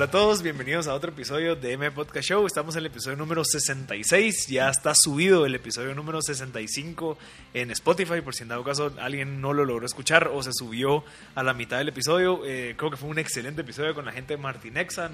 [0.00, 2.46] Hola a todos, bienvenidos a otro episodio de M Podcast Show.
[2.46, 4.46] Estamos en el episodio número 66.
[4.46, 7.18] Ya está subido el episodio número 65
[7.52, 8.22] en Spotify.
[8.22, 11.04] Por si en dado caso alguien no lo logró escuchar o se subió
[11.34, 12.40] a la mitad del episodio.
[12.46, 15.10] Eh, creo que fue un excelente episodio con la gente de Martinexa.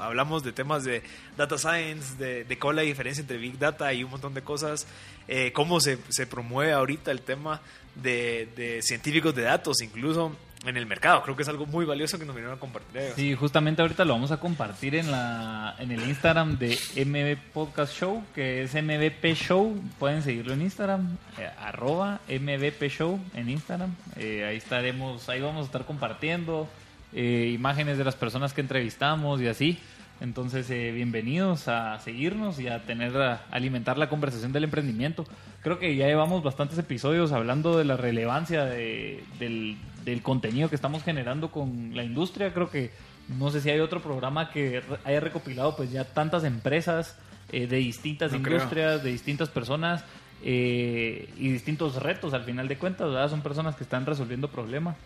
[0.00, 1.04] Hablamos de temas de
[1.36, 4.42] data science, de, de cuál es la diferencia entre Big Data y un montón de
[4.42, 4.88] cosas.
[5.28, 7.60] Eh, cómo se, se promueve ahorita el tema
[7.94, 11.22] de, de científicos de datos, incluso en el mercado.
[11.22, 13.12] Creo que es algo muy valioso que nos vinieron a compartir.
[13.16, 17.94] Sí, justamente ahorita lo vamos a compartir en la en el Instagram de MB Podcast
[17.98, 19.80] Show, que es MVP Show.
[19.98, 23.94] Pueden seguirlo en Instagram, eh, arroba MVP Show en Instagram.
[24.16, 26.68] Eh, ahí estaremos, ahí vamos a estar compartiendo
[27.12, 29.78] eh, imágenes de las personas que entrevistamos y así.
[30.20, 33.14] Entonces, bienvenidos a seguirnos y a tener,
[33.50, 35.24] alimentar la conversación del emprendimiento.
[35.62, 40.74] Creo que ya llevamos bastantes episodios hablando de la relevancia de, del, del contenido que
[40.74, 42.52] estamos generando con la industria.
[42.52, 42.90] Creo que
[43.38, 47.16] no sé si hay otro programa que haya recopilado pues ya tantas empresas
[47.52, 50.04] eh, de distintas industrias, de distintas personas
[50.42, 53.28] eh, y distintos retos al final de cuentas, ¿verdad?
[53.28, 54.96] Son personas que están resolviendo problemas.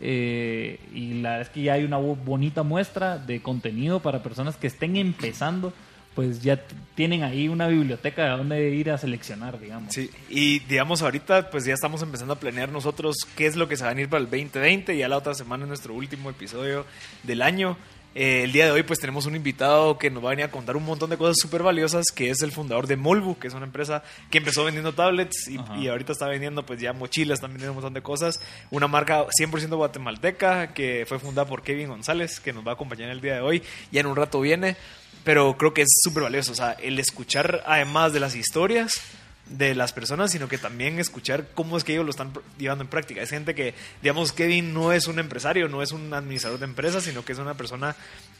[0.00, 4.56] Eh, y la verdad es que ya hay una bonita muestra de contenido para personas
[4.56, 5.72] que estén empezando
[6.16, 6.58] pues ya
[6.94, 9.92] tienen ahí una biblioteca de donde ir a seleccionar, digamos.
[9.92, 13.76] Sí, y digamos ahorita pues ya estamos empezando a planear nosotros qué es lo que
[13.76, 16.86] se va a venir para el 2020, ya la otra semana es nuestro último episodio
[17.22, 17.76] del año.
[18.14, 20.50] Eh, el día de hoy pues tenemos un invitado que nos va a venir a
[20.50, 23.52] contar un montón de cosas súper valiosas, que es el fundador de Molbu, que es
[23.52, 27.58] una empresa que empezó vendiendo tablets y, y, ahorita está vendiendo pues ya mochilas, también
[27.58, 28.40] vendiendo un montón de cosas.
[28.70, 33.10] Una marca 100% guatemalteca que fue fundada por Kevin González, que nos va a acompañar
[33.10, 33.62] el día de hoy.
[33.92, 34.78] Ya en un rato viene
[35.26, 39.00] pero creo que es súper valioso, o sea, el escuchar además de las historias
[39.48, 42.90] de las personas, sino que también escuchar cómo es que ellos lo están llevando en
[42.90, 43.22] práctica.
[43.22, 47.04] Es gente que, digamos, Kevin no es un empresario, no es un administrador de empresas,
[47.04, 47.94] sino que es una persona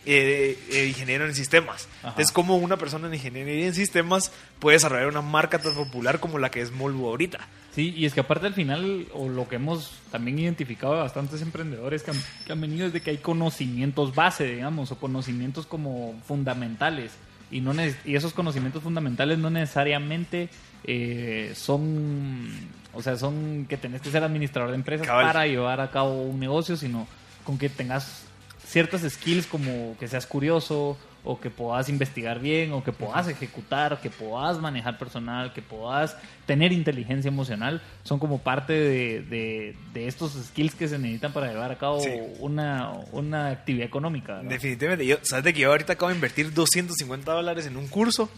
[0.05, 1.89] eh, eh, ingeniero en sistemas.
[2.17, 6.39] Es como una persona en ingeniería en sistemas puede desarrollar una marca tan popular como
[6.39, 7.41] la que es Molvo ahorita.
[7.73, 11.43] Sí, y es que aparte al final, o lo que hemos también identificado de bastantes
[11.43, 12.13] emprendedores que
[12.51, 17.13] han, venido es de que hay conocimientos base, digamos, o conocimientos como fundamentales.
[17.51, 17.73] Y, no
[18.05, 20.49] y esos conocimientos fundamentales no necesariamente
[20.87, 22.49] eh, son,
[22.93, 26.39] o sea, son que tenés que ser administrador de empresas para llevar a cabo un
[26.39, 27.07] negocio, sino
[27.45, 28.25] con que tengas
[28.65, 34.01] ciertas skills como que seas curioso o que puedas investigar bien, o que puedas ejecutar,
[34.01, 36.17] que puedas manejar personal, que puedas
[36.47, 41.73] tener inteligencia emocional, son como parte de, de, estos skills que se necesitan para llevar
[41.73, 42.01] a cabo
[42.39, 44.41] una, una, actividad económica.
[44.43, 45.05] Definitivamente.
[45.05, 48.31] Yo, ¿Sabes de que yo ahorita acabo de invertir 250 dólares en un curso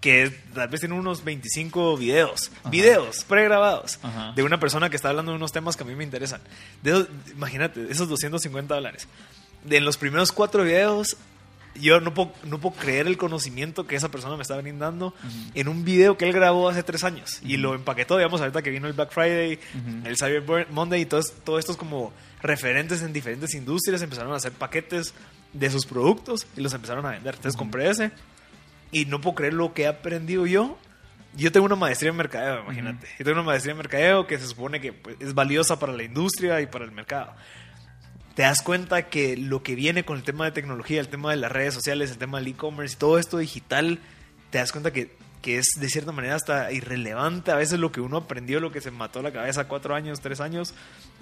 [0.00, 3.98] que tal vez tiene unos 25 videos, videos pregrabados
[4.36, 6.40] de una persona que está hablando de unos temas que a mí me interesan.
[6.82, 9.08] De, imagínate, esos 250 dólares.
[9.64, 11.16] De en los primeros cuatro videos
[11.80, 15.14] yo no puedo, no puedo creer el conocimiento que esa persona me está brindando
[15.54, 17.40] en un video que él grabó hace tres años.
[17.42, 19.58] Y lo empaquetó, digamos, ahorita que vino el Black Friday,
[20.04, 22.12] el Cyber Monday y todos todo estos como
[22.42, 25.14] referentes en diferentes industrias empezaron a hacer paquetes
[25.52, 27.34] de sus productos y los empezaron a vender.
[27.34, 28.12] Entonces compré ese
[28.92, 30.78] y no puedo creer lo que he aprendido yo.
[31.36, 33.06] Yo tengo una maestría en mercadeo, imagínate.
[33.18, 36.02] Yo tengo una maestría en mercadeo que se supone que pues, es valiosa para la
[36.02, 37.34] industria y para el mercado
[38.38, 41.38] te das cuenta que lo que viene con el tema de tecnología, el tema de
[41.38, 43.98] las redes sociales, el tema del e-commerce y todo esto digital,
[44.50, 45.10] te das cuenta que,
[45.42, 48.80] que, es de cierta manera hasta irrelevante a veces lo que uno aprendió, lo que
[48.80, 50.72] se mató la cabeza cuatro años, tres años,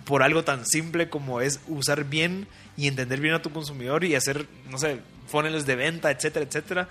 [0.05, 4.15] por algo tan simple como es usar bien y entender bien a tu consumidor y
[4.15, 6.89] hacer, no sé, funnels de venta, etcétera, etcétera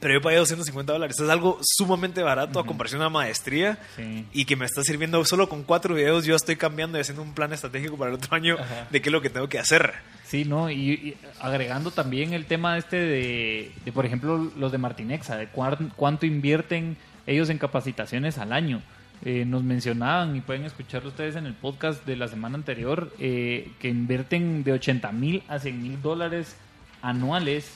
[0.00, 1.18] pero yo pagué 250 dólares.
[1.18, 3.78] Es algo sumamente barato a comparación a una maestría
[4.32, 6.24] y que me está sirviendo solo con cuatro videos.
[6.24, 8.56] Yo estoy cambiando y haciendo un plan estratégico para el otro año
[8.90, 9.94] de qué es lo que tengo que hacer.
[10.24, 10.70] Sí, ¿no?
[10.70, 16.96] Y, agregando también el tema este de, por ejemplo, los de Martinexa, de cuánto invierten
[17.26, 18.82] ellos en capacitaciones al año.
[19.24, 23.72] Eh, nos mencionaban, y pueden escucharlo ustedes en el podcast de la semana anterior, eh,
[23.80, 26.56] que invierten de 80 mil a 100 mil dólares
[27.02, 27.72] anuales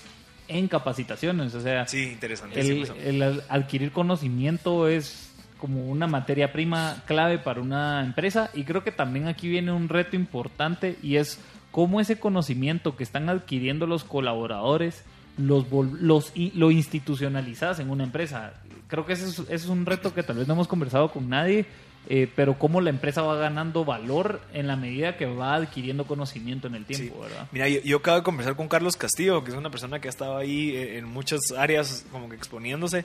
[0.48, 1.54] en capacitaciones.
[1.54, 2.60] O sea, sí, interesante.
[2.60, 8.90] El, adquirir conocimiento es como una materia prima clave para una empresa y creo que
[8.90, 11.38] también aquí viene un reto importante y es
[11.70, 15.04] cómo ese conocimiento que están adquiriendo los colaboradores
[15.38, 18.54] los, los lo institucionalizas en una empresa.
[18.88, 21.28] Creo que ese es, ese es un reto que tal vez no hemos conversado con
[21.28, 21.66] nadie
[22.08, 26.66] eh, pero cómo la empresa va ganando valor en la medida que va adquiriendo conocimiento
[26.66, 27.46] en el tiempo, ¿verdad?
[27.52, 30.36] Mira, yo, acabo de conversar con Carlos Castillo, que es una persona que ha estado
[30.36, 33.04] ahí eh, en muchas áreas como que exponiéndose,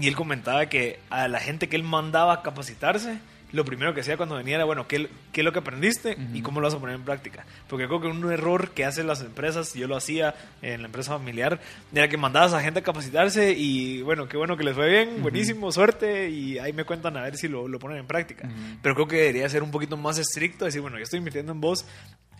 [0.00, 3.18] y él comentaba que a la gente que él mandaba a capacitarse,
[3.52, 6.42] lo primero que hacía cuando venía era, bueno, ¿qué, qué es lo que aprendiste y
[6.42, 7.44] cómo lo vas a poner en práctica?
[7.68, 11.12] Porque creo que un error que hacen las empresas, yo lo hacía en la empresa
[11.12, 11.60] familiar,
[11.92, 15.22] era que mandabas a gente a capacitarse y, bueno, qué bueno que les fue bien,
[15.22, 18.48] buenísimo, suerte, y ahí me cuentan a ver si lo, lo ponen en práctica.
[18.82, 21.60] Pero creo que debería ser un poquito más estricto, decir, bueno, yo estoy invirtiendo en
[21.60, 21.86] vos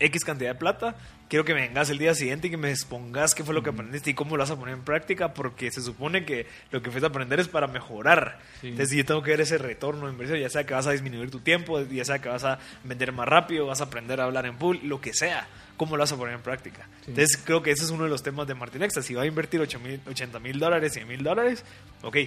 [0.01, 0.95] X cantidad de plata,
[1.29, 3.69] quiero que me vengas el día siguiente y que me expongas qué fue lo que
[3.69, 6.91] aprendiste y cómo lo vas a poner en práctica, porque se supone que lo que
[6.91, 8.39] fuiste a aprender es para mejorar.
[8.63, 11.31] Entonces yo tengo que ver ese retorno de inversión, ya sea que vas a disminuir
[11.31, 14.45] tu tiempo, ya sea que vas a vender más rápido, vas a aprender a hablar
[14.45, 15.47] en pool, lo que sea
[15.81, 16.87] cómo lo vas a poner en práctica.
[17.07, 19.01] Entonces creo que ese es uno de los temas de Martinexa.
[19.01, 21.65] Si va a invertir 80 mil dólares, 100 mil dólares,
[22.03, 22.17] ok,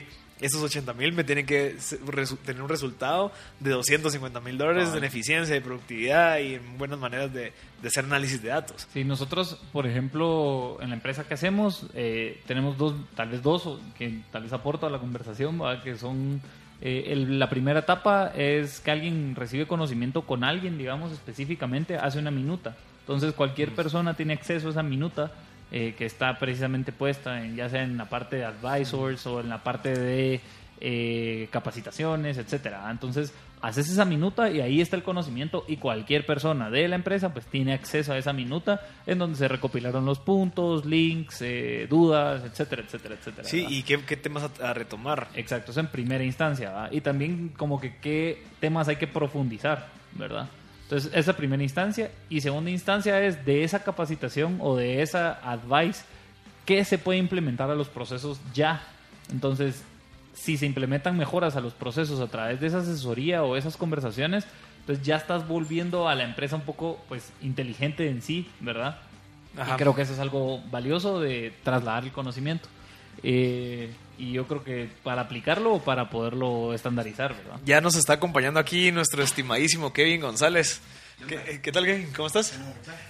[0.40, 1.76] esos 80 mil me tienen que
[2.44, 3.30] tener un resultado
[3.60, 7.52] de 250 mil dólares en eficiencia, de productividad y en buenas maneras de,
[7.86, 8.88] hacer análisis de datos.
[8.92, 13.78] Sí, nosotros, por ejemplo, en la empresa que hacemos, eh, tenemos dos, tal vez dos,
[13.96, 16.42] que tal vez aporto a la conversación, que son...
[16.80, 22.32] Eh, la primera etapa es que alguien recibe conocimiento con alguien, digamos específicamente, hace una
[22.32, 22.76] minuta.
[23.04, 25.30] Entonces cualquier persona tiene acceso a esa minuta
[25.70, 29.50] eh, que está precisamente puesta en, ya sea en la parte de advisors o en
[29.50, 30.40] la parte de
[30.80, 32.90] eh, capacitaciones, etcétera.
[32.90, 37.32] Entonces haces esa minuta y ahí está el conocimiento y cualquier persona de la empresa
[37.32, 42.42] pues tiene acceso a esa minuta en donde se recopilaron los puntos, links, eh, dudas,
[42.44, 43.48] etcétera, etcétera, etcétera.
[43.48, 45.28] Sí, y qué, temas a, retomar.
[45.34, 46.88] Exacto, eso en primera instancia.
[46.90, 50.48] Y también como que qué temas hay que profundizar, ¿verdad?
[50.94, 52.12] Entonces, esa primera instancia.
[52.28, 56.04] Y segunda instancia es de esa capacitación o de esa advice,
[56.64, 58.80] ¿qué se puede implementar a los procesos ya?
[59.32, 59.82] Entonces,
[60.34, 64.44] si se implementan mejoras a los procesos a través de esa asesoría o esas conversaciones,
[64.86, 68.98] pues ya estás volviendo a la empresa un poco pues inteligente en sí, ¿verdad?
[69.54, 72.68] Y creo que eso es algo valioso de trasladar el conocimiento.
[73.22, 77.60] Eh, y yo creo que para aplicarlo o para poderlo estandarizar, ¿verdad?
[77.64, 80.80] Ya nos está acompañando aquí nuestro estimadísimo Kevin González.
[81.62, 82.12] ¿Qué, tal, Kevin?
[82.14, 82.52] ¿Cómo estás?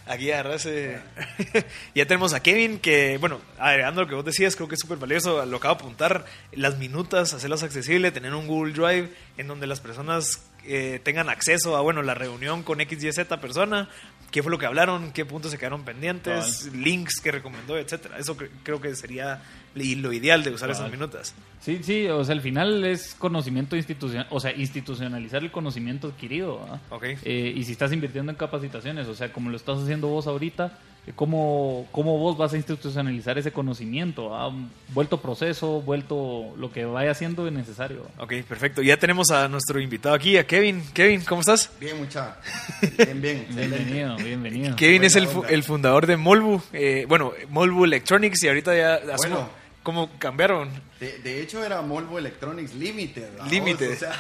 [0.07, 1.01] Aquí agarrase.
[1.95, 4.99] ya tenemos a Kevin que, bueno, agregando lo que vos decías, creo que es súper
[4.99, 5.45] valioso.
[5.47, 9.81] Lo acabo de apuntar, las minutas, hacerlas accesibles, tener un Google Drive en donde las
[9.81, 13.89] personas eh, tengan acceso a, bueno, la reunión con X, Y, Z persona,
[14.31, 18.19] qué fue lo que hablaron, qué puntos se quedaron pendientes, links que recomendó, etcétera.
[18.19, 19.43] Eso creo que sería
[19.75, 21.35] lo ideal de usar esas minutas.
[21.61, 26.81] Sí, sí, o sea, al final es conocimiento institucional, o sea, institucionalizar el conocimiento adquirido.
[26.91, 27.17] Okay.
[27.23, 30.79] Eh, y si estás invirtiendo en capacitaciones, o sea, como lo estás haciendo vos ahorita,
[31.17, 34.35] ¿Cómo, ¿Cómo vos vas a institucionalizar ese conocimiento?
[34.35, 34.51] ¿Ha
[34.89, 38.07] vuelto proceso, vuelto lo que vaya siendo necesario?
[38.19, 38.81] Ok, perfecto.
[38.81, 40.83] Ya tenemos a nuestro invitado aquí, a Kevin.
[40.95, 41.71] Kevin, ¿cómo estás?
[41.79, 42.39] Bien, mucha.
[42.97, 43.47] Bien, bien.
[43.51, 44.77] bienvenido, bienvenido.
[44.77, 46.63] Kevin es el, el, fundador de Molbu.
[46.73, 49.01] Eh, bueno, Molbu Electronics y ahorita ya...
[49.19, 49.49] Bueno,
[49.85, 50.71] ¿Cómo cambiaron?
[50.99, 53.29] De, de, hecho era Molbu Electronics Limited.
[53.51, 53.93] Limited.
[53.93, 54.15] O sea,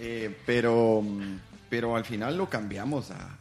[0.00, 1.04] eh, pero
[1.70, 3.38] pero al final lo cambiamos a,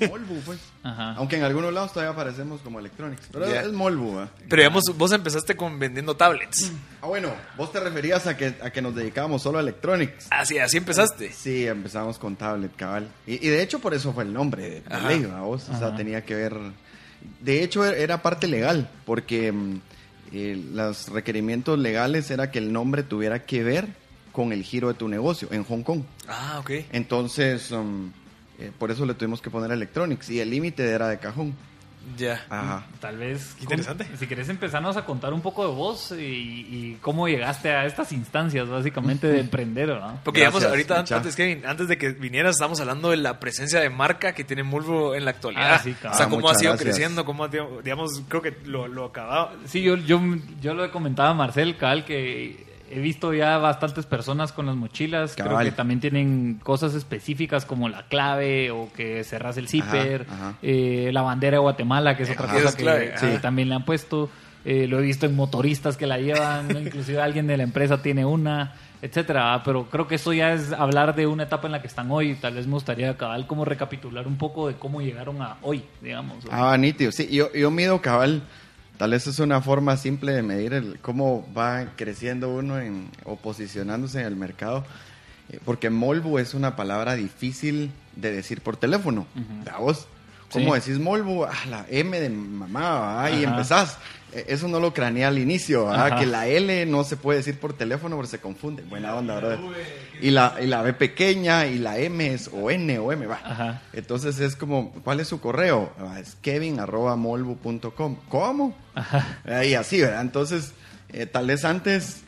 [0.08, 0.58] Molbu, pues.
[0.82, 3.28] Aunque en algunos lados todavía aparecemos como Electronics.
[3.30, 4.28] Pero es Molbu, ¿eh?
[4.48, 6.72] Pero digamos, vos empezaste con vendiendo tablets.
[7.02, 10.26] Ah, bueno, vos te referías a que, a que nos dedicábamos solo a Electronics.
[10.30, 11.30] Así, así empezaste.
[11.32, 13.08] Sí, empezamos con tablet, cabal.
[13.26, 15.68] Y, de hecho, por eso fue el nombre de, ley, vos.
[15.68, 16.56] O sea, tenía que ver.
[17.40, 19.80] De hecho, era parte legal, porque mm,
[20.32, 24.05] eh, los requerimientos legales era que el nombre tuviera que ver
[24.36, 26.02] con el giro de tu negocio en Hong Kong.
[26.28, 26.70] Ah, ok.
[26.92, 28.12] Entonces, um,
[28.58, 31.54] eh, por eso le tuvimos que poner Electronics y el límite era de cajón.
[32.18, 32.44] Ya.
[32.50, 32.84] Ajá.
[33.00, 33.56] Tal vez.
[33.62, 34.06] interesante.
[34.18, 38.68] Si querés empezarnos a contar un poco de vos y, cómo llegaste a estas instancias,
[38.68, 40.20] básicamente, de emprender, ¿no?
[40.22, 43.88] Porque, digamos, ahorita, antes, Kevin, antes de que vinieras, estamos hablando de la presencia de
[43.88, 45.76] marca que tiene Mulvo en la actualidad.
[45.76, 49.54] Ah, sí, o sea, cómo ha sido creciendo, cómo, digamos, creo que lo, lo acababa.
[49.64, 50.20] Sí, yo, yo,
[50.60, 54.76] yo lo he comentado a Marcel, Cal, que he visto ya bastantes personas con las
[54.76, 55.34] mochilas.
[55.36, 60.26] Creo que también tienen cosas específicas como la clave o que cerras el zipper.
[60.62, 64.30] Eh, la bandera de Guatemala, que es otra cosa que también le han puesto.
[64.64, 66.76] Eh, lo he visto en motoristas que la llevan.
[66.76, 69.62] inclusive alguien de la empresa tiene una etcétera.
[69.64, 72.34] Pero creo que eso ya es hablar de una etapa en la que están hoy.
[72.34, 76.44] Tal vez me gustaría, cabal, como recapitular un poco de cómo llegaron a hoy, digamos.
[76.50, 77.12] Ah, nítido.
[77.12, 78.42] Sí, yo, yo mido, cabal,
[78.98, 83.36] Tal vez es una forma simple de medir el, cómo va creciendo uno en, o
[83.36, 84.84] posicionándose en el mercado.
[85.50, 89.26] Eh, porque Molbu es una palabra difícil de decir por teléfono.
[89.70, 90.08] ¿A vos?
[90.52, 91.44] ¿Cómo decís Molbu?
[91.44, 93.98] Ah, la M de mamá, ahí empezás.
[94.32, 95.88] E, eso no lo craneé al inicio,
[96.18, 98.82] que la L no se puede decir por teléfono porque se confunde.
[98.82, 99.58] Buena onda, ¿verdad?
[100.20, 103.82] Y la, y la B pequeña y la M es o N o M, va.
[103.92, 105.92] Entonces es como, ¿cuál es su correo?
[105.98, 108.16] Ah, es kevin arroba molbu.com.
[108.28, 108.76] ¿Cómo?
[109.64, 110.22] Y así, ¿verdad?
[110.22, 110.72] Entonces,
[111.12, 112.22] eh, tal vez antes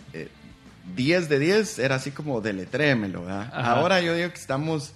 [0.97, 3.51] 10 eh, de 10 era así como deletrémelo, ¿verdad?
[3.53, 4.93] Ahora yo digo que estamos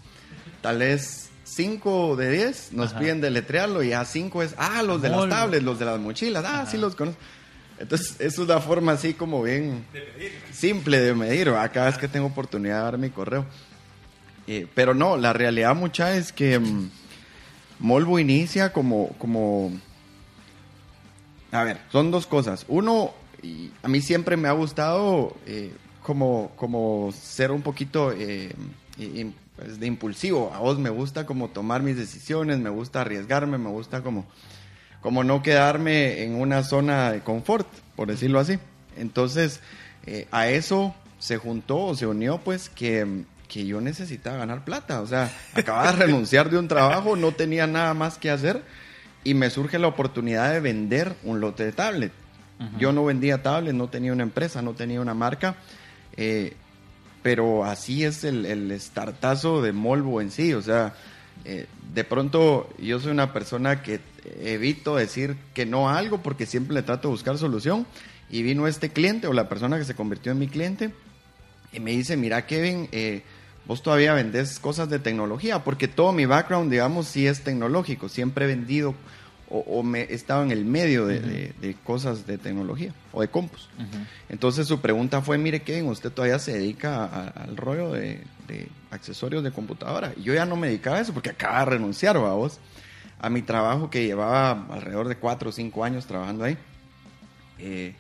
[0.61, 5.11] tal vez 5 de 10 nos piden deletrearlo y ya 5 es, ah, los de
[5.11, 7.21] las tablets, los de las mochilas, ah, sí los conozco.
[7.79, 9.85] Entonces, es una forma así como bien
[10.53, 11.71] simple de medir, ¿verdad?
[11.73, 13.45] cada vez que tengo oportunidad de dar mi correo.
[14.47, 16.91] Eh, pero no, la realidad mucha es que um,
[17.81, 19.73] Molvo inicia como, como...
[21.51, 22.65] A ver, son dos cosas.
[22.69, 28.55] Uno, y a mí siempre me ha gustado eh, como, como ser un poquito eh,
[29.63, 30.53] pues, de impulsivo.
[30.55, 34.27] A vos me gusta como tomar mis decisiones, me gusta arriesgarme, me gusta como
[35.01, 37.67] como no quedarme en una zona de confort,
[37.97, 38.59] por decirlo así.
[38.97, 39.61] Entonces,
[40.07, 45.01] eh, a eso se juntó o se unió, pues, que, que, yo necesitaba ganar plata.
[45.01, 48.63] O sea, acababa de renunciar de un trabajo, no tenía nada más que hacer
[49.25, 52.13] y me surge la oportunidad de vender un lote de tablet.
[52.79, 55.57] Yo no vendía tablet, no tenía una empresa, no tenía una marca.
[56.17, 56.55] Eh,
[57.23, 60.55] pero así es el, el startazo de Molvo en sí.
[60.55, 60.95] O sea,
[61.45, 64.01] eh, de pronto yo soy una persona que
[64.41, 67.87] evito decir que no a algo porque siempre le trato de buscar solución.
[68.31, 70.93] Y vino este cliente o la persona que se convirtió en mi cliente
[71.73, 73.23] y me dice, mira Kevin, eh,
[73.67, 78.09] vos todavía vendés cosas de tecnología, porque todo mi background, digamos, sí es tecnológico.
[78.09, 78.95] Siempre he vendido
[79.55, 83.69] o, me he estado en el medio de, cosas de tecnología o de compus.
[84.29, 88.23] Entonces su pregunta fue, mire Kevin, usted todavía se dedica al rollo de,
[88.91, 90.13] accesorios de computadora.
[90.17, 92.59] Y yo ya no me dedicaba a eso porque acaba de renunciar, a vos
[93.23, 96.59] a mi trabajo que llevaba alrededor de cuatro o cinco años trabajando ahí.
[97.59, 97.95] Eh,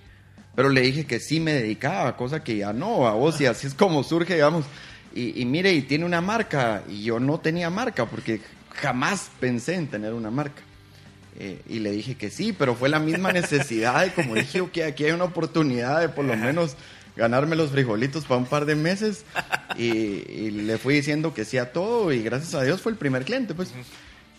[0.54, 3.68] pero le dije que sí me dedicaba, cosa que ya no, a vos, y así
[3.68, 4.66] es como surge, digamos.
[5.14, 8.40] Y, mire, y tiene una marca, y yo no tenía marca, porque
[8.70, 10.62] jamás pensé en tener una marca.
[11.38, 14.84] Eh, y le dije que sí, pero fue la misma necesidad de como dije, que
[14.84, 16.76] aquí hay una oportunidad de por lo menos
[17.16, 19.24] ganarme los frijolitos para un par de meses.
[19.76, 22.98] Y, y, le fui diciendo que sí a todo, y gracias a Dios fue el
[22.98, 23.72] primer cliente, pues.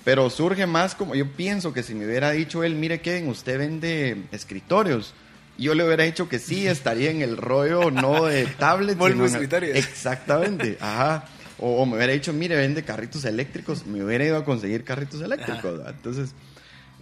[0.04, 3.58] Pero surge más como, yo pienso que si me hubiera dicho él, mire Kevin, usted
[3.58, 5.14] vende escritorios,
[5.58, 9.00] yo le hubiera dicho que sí, estaría en el rollo no de tablets.
[9.04, 9.78] sino escritorios.
[9.78, 11.26] Exactamente, ajá.
[11.60, 15.80] O, me hubiera dicho, mire, vende carritos eléctricos, me hubiera ido a conseguir carritos eléctricos.
[15.88, 16.32] Entonces,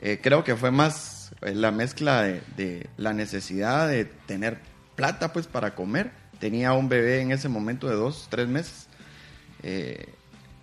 [0.02, 4.60] eh, creo que fue más eh, la mezcla de, la necesidad de tener
[4.96, 6.12] plata pues para comer.
[6.40, 8.88] Tenía un bebé en ese momento de dos, tres meses.
[9.62, 10.10] Eh,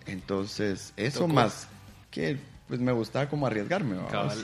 [0.05, 1.67] entonces, eso más
[2.11, 3.95] que pues me gustaba como arriesgarme.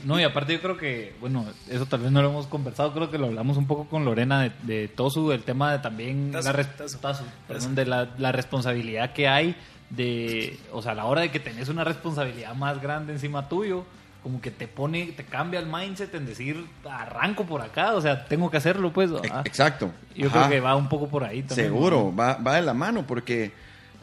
[0.03, 3.11] No, y aparte yo creo que, bueno, eso tal vez no lo hemos conversado, creo
[3.11, 6.41] que lo hablamos un poco con Lorena de, de Tosu, el tema de también la,
[6.41, 7.85] de
[8.17, 9.55] la, responsabilidad que hay
[9.91, 13.85] de, o sea, a la hora de que tenés una responsabilidad más grande encima tuyo,
[14.25, 18.25] como que te pone, te cambia el mindset en decir, arranco por acá, o sea,
[18.25, 19.11] tengo que hacerlo, pues.
[19.43, 19.91] Exacto.
[20.15, 21.67] Yo creo que va un poco por ahí también.
[21.67, 23.51] Seguro, va, va de la mano, porque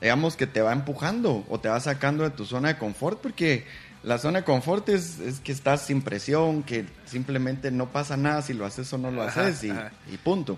[0.01, 3.67] digamos que te va empujando o te va sacando de tu zona de confort porque
[4.05, 8.55] la zona de confort es, que estás sin presión, que simplemente no pasa nada si
[8.55, 9.73] lo haces o no lo haces y,
[10.19, 10.57] punto.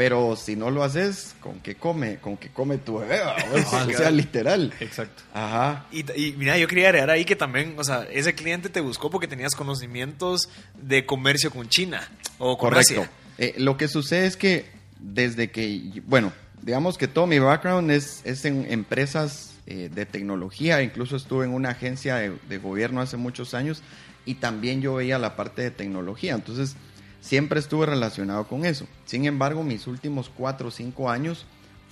[0.00, 2.16] Pero si no lo haces, ¿con qué come?
[2.20, 3.20] ¿Con qué come tu bebé?
[3.52, 4.72] O sea, literal.
[4.80, 5.22] Exacto.
[5.34, 5.84] Ajá.
[5.92, 9.28] Y, mira, yo quería agregar ahí que también, o sea, ese cliente te buscó porque
[9.28, 10.48] tenías conocimientos
[10.80, 12.00] de comercio con China
[12.38, 13.06] o con Correcto.
[13.36, 14.64] Eh, lo que sucede es que
[14.98, 20.82] desde que, bueno, digamos que todo mi background es, es en empresas eh, de tecnología,
[20.82, 23.82] incluso estuve en una agencia de, gobierno hace muchos años
[24.24, 26.74] y también yo veía la parte de tecnología, entonces
[27.20, 28.86] siempre estuve relacionado con eso.
[29.04, 31.46] Sin embargo, mis últimos cuatro o cinco años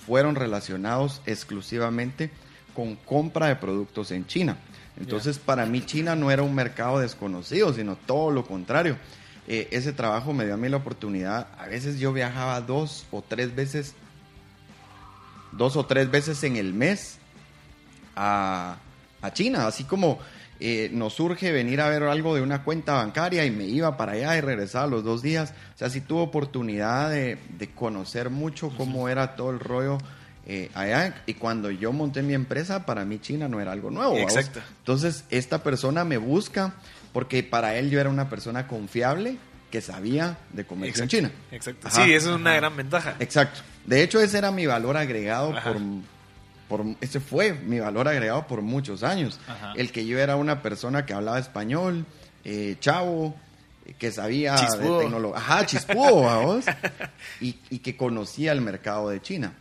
[0.05, 2.31] fueron relacionados exclusivamente
[2.73, 4.57] con compra de productos en China.
[4.97, 8.97] Entonces, para mí China no era un mercado desconocido, sino todo lo contrario.
[9.47, 11.47] Eh, ese trabajo me dio a mí la oportunidad.
[11.57, 13.95] A veces yo viajaba dos o tres veces
[15.51, 17.17] dos o tres veces en el mes
[18.15, 18.77] a,
[19.33, 20.19] China, así como
[20.61, 24.13] eh, nos surge venir a ver algo de una cuenta bancaria y me iba para
[24.13, 25.53] allá y regresaba los dos días.
[25.75, 27.37] O sea, sí tuve oportunidad de,
[27.75, 29.97] conocer mucho cómo era todo el rollo
[30.45, 31.23] eh, allá.
[31.27, 34.17] Y cuando yo monté mi empresa, para mí China no era algo nuevo.
[34.17, 34.59] Exacto.
[34.79, 36.73] Entonces, esta persona me busca
[37.13, 39.37] porque para él yo era una persona confiable
[39.71, 41.41] que sabía de comercio Exacto, en China.
[41.51, 41.87] Exacto.
[41.87, 42.03] Ajá.
[42.03, 43.15] Sí, eso es una gran ventaja.
[43.19, 43.61] Exacto.
[43.85, 45.71] De hecho, ese era mi valor agregado Ajá.
[45.71, 45.81] por,
[46.69, 46.85] por...
[47.01, 49.39] Ese fue mi valor agregado por muchos años.
[49.47, 49.73] Ajá.
[49.75, 52.05] El que yo era una persona que hablaba español,
[52.45, 53.35] eh, chavo,
[53.85, 54.99] eh, que sabía Chispudo.
[54.99, 55.37] de tecnología.
[55.37, 56.65] Ajá, chispudo, vamos.
[57.41, 59.51] Y, y que conocía el mercado de China.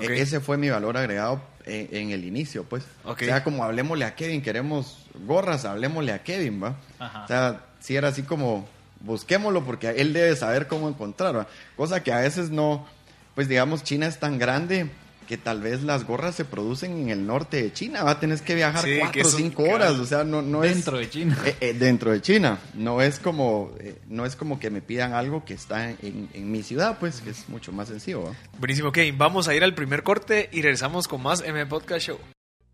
[0.00, 2.84] E- ese fue mi valor agregado en, en el inicio, pues.
[3.04, 3.22] Ok.
[3.22, 6.76] O sea, como hablemosle a Kevin, queremos gorras, hablemosle a Kevin, ¿va?
[6.98, 7.24] Ajá.
[7.24, 8.66] O sea, sí era así como,
[9.00, 11.46] busquémoslo porque él debe saber cómo encontrar, ¿va?
[11.76, 12.86] Cosa que a veces no,
[13.34, 14.88] pues digamos, China es tan grande
[15.26, 18.40] que tal vez las gorras se producen en el norte de China, va a tener
[18.40, 19.76] que viajar Sí, cuatro o cinco claro.
[19.76, 20.74] horas, o sea, no, no es...
[20.74, 21.38] Dentro de China.
[21.44, 22.58] Eh, eh, dentro de China.
[22.74, 26.50] No es como eh, no es como que me pidan algo que está en, en
[26.50, 28.24] mi ciudad, pues, que es mucho más sencillo.
[28.24, 28.32] ¿va?
[28.58, 29.18] Buenísimo, Kevin.
[29.18, 32.18] Vamos a ir al primer corte y regresamos con más M Podcast Show.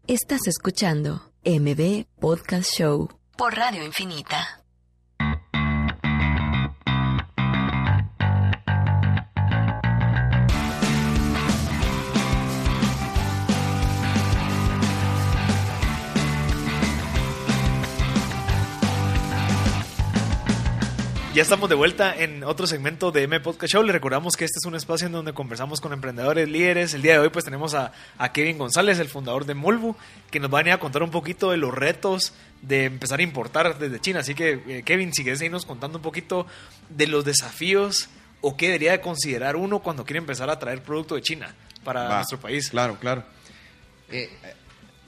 [0.07, 4.60] Estás escuchando MB Podcast Show por Radio Infinita.
[21.33, 23.85] Ya estamos de vuelta en otro segmento de M Podcast Show.
[23.85, 26.93] Les recordamos que este es un espacio en donde conversamos con emprendedores líderes.
[26.93, 29.95] El día de hoy pues tenemos a, a Kevin González, el fundador de Molbu,
[30.33, 32.33] que nos va a venir a contar un poquito de los retos
[32.63, 34.21] de empezar a importar desde China.
[34.21, 36.49] Así que eh, Kevin, si quieres irnos contando un poquito
[36.89, 38.09] de los desafíos
[38.41, 42.09] o qué debería de considerar uno cuando quiere empezar a traer producto de China para
[42.09, 42.71] Va, nuestro país.
[42.71, 43.23] Claro, claro.
[44.11, 44.55] Eh, eh,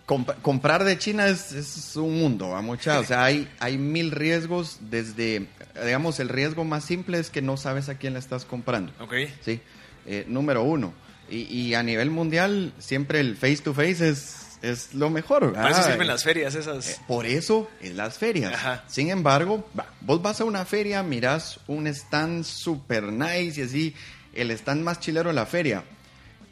[0.06, 2.54] comp- comprar de China es, es un mundo.
[2.62, 5.48] Mucha, o sea, hay, hay mil riesgos desde,
[5.84, 8.92] digamos, el riesgo más simple es que no sabes a quién le estás comprando.
[9.00, 9.14] Ok.
[9.44, 9.60] Sí,
[10.06, 10.92] eh, número uno.
[11.30, 15.52] Y, y a nivel mundial, siempre el face to face es, es lo mejor.
[15.54, 16.88] Para eso Ah, sirven las ferias esas.
[16.90, 18.52] eh, Por eso en las ferias.
[18.52, 18.84] Ajá.
[18.86, 23.94] Sin embargo, va, vos vas a una feria, mirás un stand super nice y así,
[24.34, 25.84] el stand más chilero de la feria,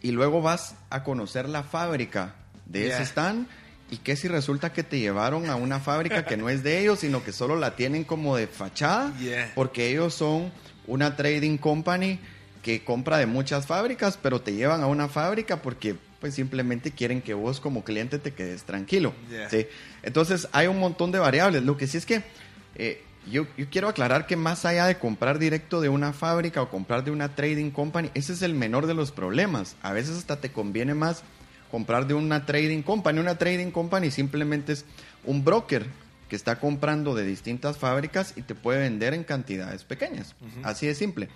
[0.03, 2.35] y luego vas a conocer la fábrica
[2.67, 3.47] de ese stand.
[3.91, 7.01] ¿Y qué si resulta que te llevaron a una fábrica que no es de ellos,
[7.01, 9.13] sino que solo la tienen como de fachada?
[9.19, 9.53] Yeah.
[9.55, 10.53] Porque ellos son
[10.87, 12.21] una trading company
[12.63, 17.23] que compra de muchas fábricas, pero te llevan a una fábrica porque pues simplemente quieren
[17.23, 19.13] que vos como cliente te quedes tranquilo.
[19.29, 19.51] Yeah.
[19.51, 19.67] ¿sí?
[20.03, 21.65] Entonces hay un montón de variables.
[21.65, 22.23] Lo que sí es que
[22.77, 26.69] eh, yo, yo quiero aclarar que más allá de comprar directo de una fábrica o
[26.69, 29.75] comprar de una trading company, ese es el menor de los problemas.
[29.83, 31.25] A veces hasta te conviene más
[31.71, 33.19] comprar de una trading company.
[33.19, 34.85] Una trading company simplemente es
[35.25, 35.87] un broker
[36.29, 40.35] que está comprando de distintas fábricas y te puede vender en cantidades pequeñas.
[40.63, 41.29] Así de simple.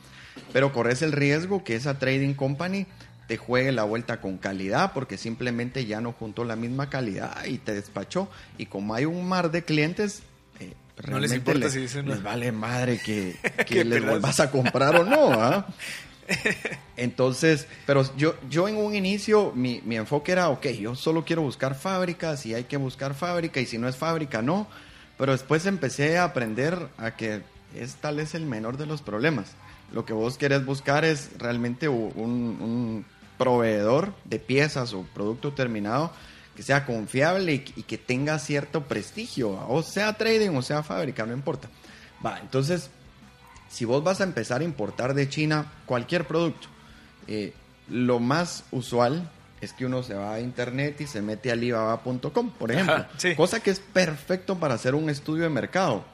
[0.53, 2.87] Pero corres el riesgo que esa trading company
[3.27, 7.59] te juegue la vuelta con calidad porque simplemente ya no juntó la misma calidad y
[7.59, 8.29] te despachó.
[8.57, 10.23] Y como hay un mar de clientes,
[10.61, 10.75] eh,
[11.09, 14.51] No les realmente importa les, si dicen les vale madre que, que les vuelvas a
[14.51, 15.33] comprar o no.
[15.33, 15.67] ¿ah?
[16.97, 21.43] Entonces, pero yo, yo en un inicio, mi, mi enfoque era, ok, yo solo quiero
[21.43, 24.67] buscar fábricas y hay que buscar fábrica y si no es fábrica, no.
[25.19, 27.43] Pero después empecé a aprender a que
[27.75, 29.53] es tal vez el menor de los problemas.
[29.93, 33.07] Lo que vos querés buscar es realmente un, un
[33.39, 36.13] proveedor de piezas o producto terminado
[36.57, 41.27] que sea confiable y, y que tenga cierto prestigio, o sea trading o sea fábrica,
[41.27, 41.69] no importa.
[42.25, 42.91] Va, entonces
[43.75, 46.69] si vos vas a empezar a importar de China cualquier producto,
[47.27, 47.53] eh,
[47.89, 49.29] lo más usual
[49.61, 52.95] es que uno se va a internet y se mete a alibaba.com, por ejemplo.
[52.95, 53.35] Ajá, sí.
[53.35, 56.05] Cosa que es perfecto para hacer un estudio de mercado.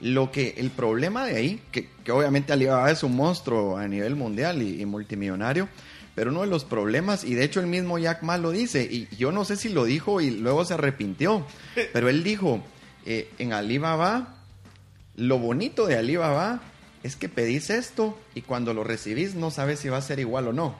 [0.00, 4.14] Lo que el problema de ahí, que, que obviamente Alibaba es un monstruo a nivel
[4.14, 5.68] mundial y, y multimillonario,
[6.14, 9.08] pero uno de los problemas, y de hecho el mismo Jack Ma lo dice, y
[9.16, 11.44] yo no sé si lo dijo y luego se arrepintió,
[11.92, 12.62] pero él dijo,
[13.06, 14.36] eh, en Alibaba
[15.16, 16.60] lo bonito de Alibaba
[17.08, 20.46] es que pedís esto y cuando lo recibís no sabes si va a ser igual
[20.48, 20.76] o no.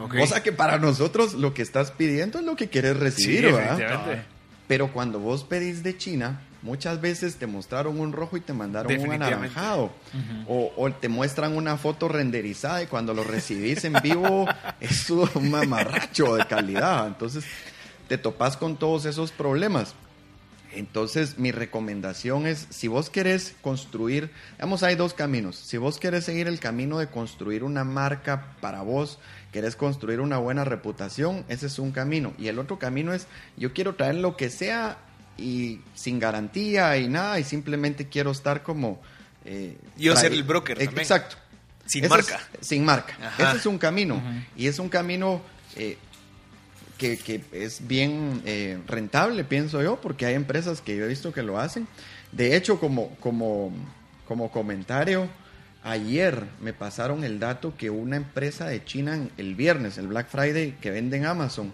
[0.00, 0.16] Ok.
[0.18, 4.24] Cosa que para nosotros lo que estás pidiendo es lo que quieres Sí, recibir, ¿verdad?
[4.68, 8.92] Pero cuando vos pedís de China, muchas veces te mostraron un rojo y te mandaron
[9.00, 9.90] un anaranjado.
[10.46, 14.46] o, o te muestran una foto renderizada y cuando lo recibís en vivo
[14.80, 17.08] es un mamarracho de calidad.
[17.08, 17.44] Entonces
[18.06, 19.94] te topas con todos esos problemas.
[20.72, 25.56] Entonces, mi recomendación es, si vos querés construir, digamos, hay dos caminos.
[25.56, 29.18] Si vos querés seguir el camino de construir una marca para vos,
[29.52, 32.32] querés construir una buena reputación, ese es un camino.
[32.38, 34.98] Y el otro camino es, yo quiero traer lo que sea
[35.36, 39.00] y sin garantía y nada, y simplemente quiero estar como...
[39.44, 41.02] eh, Yo ser el broker Eh, también.
[41.02, 41.36] Exacto.
[41.86, 42.40] Sin Ese marca.
[42.60, 43.16] es- sin marca.
[43.20, 43.48] Ajá.
[43.50, 44.22] Ese es un camino.
[44.56, 45.40] Y es un camino
[45.76, 45.98] eh,
[47.00, 51.32] que, que es bien eh, rentable, pienso yo, porque hay empresas que yo he visto
[51.32, 51.88] que lo hacen.
[52.30, 53.72] De hecho, como, como,
[54.28, 55.28] como comentario,
[55.82, 60.76] Ayer me pasaron el dato que una empresa de China el viernes, el Black Friday,
[60.78, 61.72] que vende en Amazon,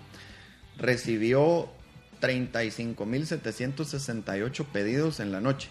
[0.79, 1.69] recibió
[2.21, 5.71] 35.768 pedidos en la noche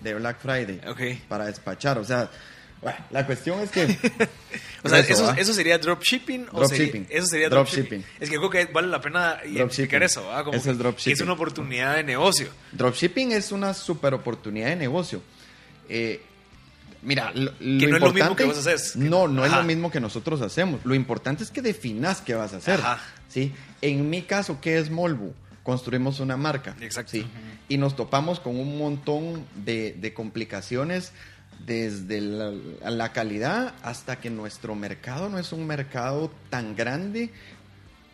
[0.00, 0.80] de Black Friday
[1.28, 1.98] para despachar.
[1.98, 2.28] O sea,
[3.10, 3.84] la cuestión es que...
[4.82, 6.48] o sea, eso, eso, sería dropshipping.
[6.52, 8.04] o eso sería dropshipping.
[8.20, 10.22] Es que creo que vale la pena identificar eso.
[10.44, 11.12] Como eso es dropshipping.
[11.12, 12.48] Es una oportunidad de negocio.
[12.72, 15.22] Dropshipping es una super oportunidad de negocio.
[15.88, 16.20] Eh,
[17.06, 18.96] Mira, lo, que no es lo mismo que vos haces.
[18.96, 20.80] No, no es lo mismo que nosotros hacemos.
[20.84, 22.80] Lo importante es que definas qué vas a hacer.
[23.28, 23.54] ¿sí?
[23.80, 25.32] En mi caso, ¿qué es Molbu?
[25.62, 26.76] Construimos una marca.
[26.80, 27.12] Exacto.
[27.12, 27.24] ¿sí?
[27.68, 31.12] Y nos topamos con un montón de, complicaciones
[31.64, 37.30] desde la, calidad hasta que nuestro mercado no es un mercado tan grande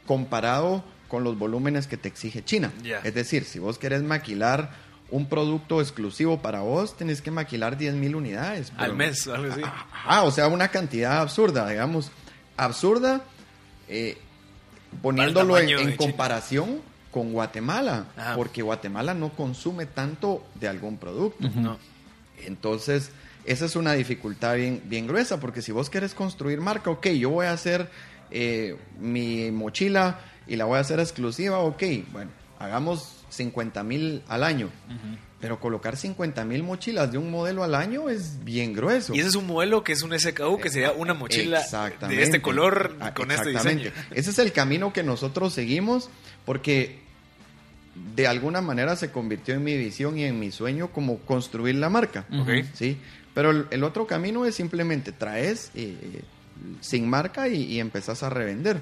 [0.06, 2.72] comparado con los volúmenes que te exige China.
[3.04, 4.70] Es decir, si vos querés maquilar
[5.10, 8.72] un producto exclusivo para vos, tenés que maquilar 10 mil unidades.
[8.78, 9.60] Al mes, algo así.
[10.06, 12.10] Ah, o sea, una cantidad absurda, digamos.
[12.56, 13.22] Absurda,
[13.88, 14.16] eh,
[15.02, 21.46] poniéndolo en, comparación con Guatemala, porque Guatemala no consume tanto de algún producto.
[22.46, 23.10] Entonces,
[23.44, 27.30] esa es una dificultad bien, bien gruesa, porque si vos querés construir marca, ok, yo
[27.30, 27.90] voy a hacer
[28.30, 34.44] eh, mi mochila y la voy a hacer exclusiva, ok, bueno, hagamos 50 mil al
[34.44, 34.70] año.
[35.40, 39.12] Pero colocar 50 mil mochilas de un modelo al año es bien grueso.
[39.12, 41.64] Y ese es un modelo que es un SKU, que sería una mochila
[42.08, 43.90] de este color, ah, con este diseño.
[44.12, 46.10] Ese es el camino que nosotros seguimos,
[46.44, 47.00] porque
[48.14, 51.88] de alguna manera se convirtió en mi visión y en mi sueño como construir la
[51.88, 52.24] marca.
[52.74, 52.98] ¿sí?
[53.34, 56.22] Pero el, otro camino es simplemente traes eh,
[56.80, 58.80] sin marca y, empezás a revender.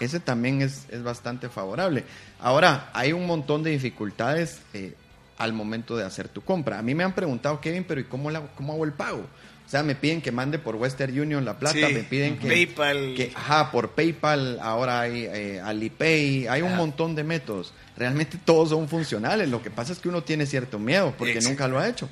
[0.00, 2.04] Ese también es, bastante favorable.
[2.40, 4.94] Ahora, hay un montón de dificultades eh,
[5.38, 6.78] al momento de hacer tu compra.
[6.78, 9.26] A mí me han preguntado, Kevin, pero ¿y cómo, la, cómo hago el pago?
[9.64, 12.48] O sea, me piden que mande por Western Union la plata, me piden que...
[12.48, 13.14] PayPal.
[13.16, 17.72] Que, ajá, por PayPal, ahora hay eh, Alipay, hay un montón de métodos.
[17.96, 19.48] Realmente todos son funcionales.
[19.48, 22.08] Lo que pasa es que uno tiene cierto miedo porque nunca lo ha hecho.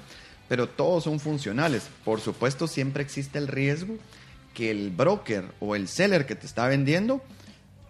[0.51, 1.89] Pero todos son funcionales.
[2.05, 3.95] Por supuesto, siempre existe el riesgo
[4.53, 7.23] que el broker o el seller que te está vendiendo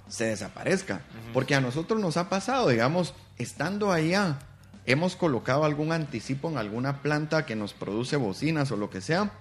[0.08, 1.00] se desaparezca.
[1.32, 4.40] Porque a nosotros nos ha pasado, digamos, estando allá,
[4.84, 9.32] hemos colocado algún anticipo en alguna planta que nos produce bocinas o lo que sea,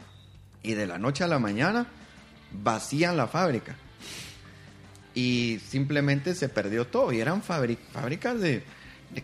[0.63, 1.87] y de la noche a la mañana
[2.53, 3.75] vacían la fábrica.
[5.13, 7.11] Y simplemente se perdió todo.
[7.11, 8.63] Y eran fábricas de,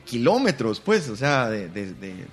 [0.03, 2.25] kilómetros, pues, o sea, de, de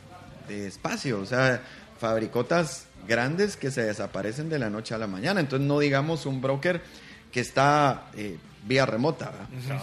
[0.49, 1.63] espacio, o sea,
[1.99, 5.41] fabricotas grandes que se desaparecen de la noche a la mañana.
[5.41, 6.83] Entonces no digamos un broker
[7.31, 9.33] que está eh, vía remota.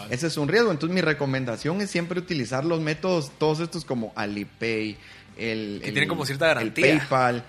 [0.09, 0.71] Ese es un riesgo.
[0.71, 4.97] Entonces mi recomendación es siempre utilizar los métodos, todos estos como Alipay,
[5.37, 6.99] el, que tienen como cierta garantía.
[6.99, 7.43] PayPal,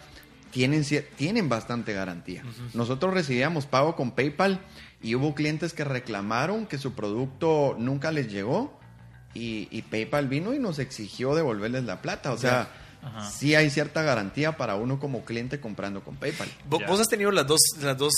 [0.50, 0.84] tienen,
[1.16, 2.42] tienen bastante garantía.
[2.74, 4.60] Nosotros recibíamos pago con PayPal
[5.02, 8.78] y hubo clientes que reclamaron que su producto nunca les llegó
[9.34, 12.32] y, PayPal vino y nos exigió devolverles la plata.
[12.32, 12.68] O sea,
[13.30, 16.48] sí hay cierta garantía para uno como cliente comprando con PayPal.
[16.66, 18.12] Vos has tenido las dos, las dos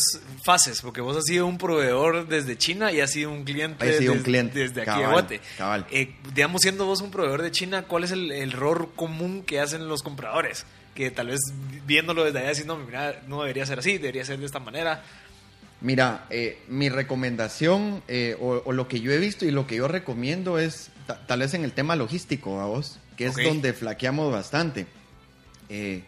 [0.45, 4.12] fases, porque vos has sido un proveedor desde China y has sido un cliente, sido
[4.12, 4.59] un cliente.
[4.59, 5.40] desde aquí de Guate.
[5.90, 9.88] Eh, digamos, siendo vos un proveedor de China, ¿cuál es el, error común que hacen
[9.88, 10.66] los compradores?
[10.95, 11.40] Que tal vez
[11.87, 15.03] viéndolo desde allá decís, no, mira, no debería ser así, debería ser de esta manera.
[15.81, 19.77] Mira, eh, mi recomendación eh, o, o, lo que yo he visto y lo que
[19.77, 20.90] yo recomiendo es
[21.27, 24.87] tal vez en el tema logístico, a vos que es donde flaqueamos bastante.
[25.69, 26.03] Eh,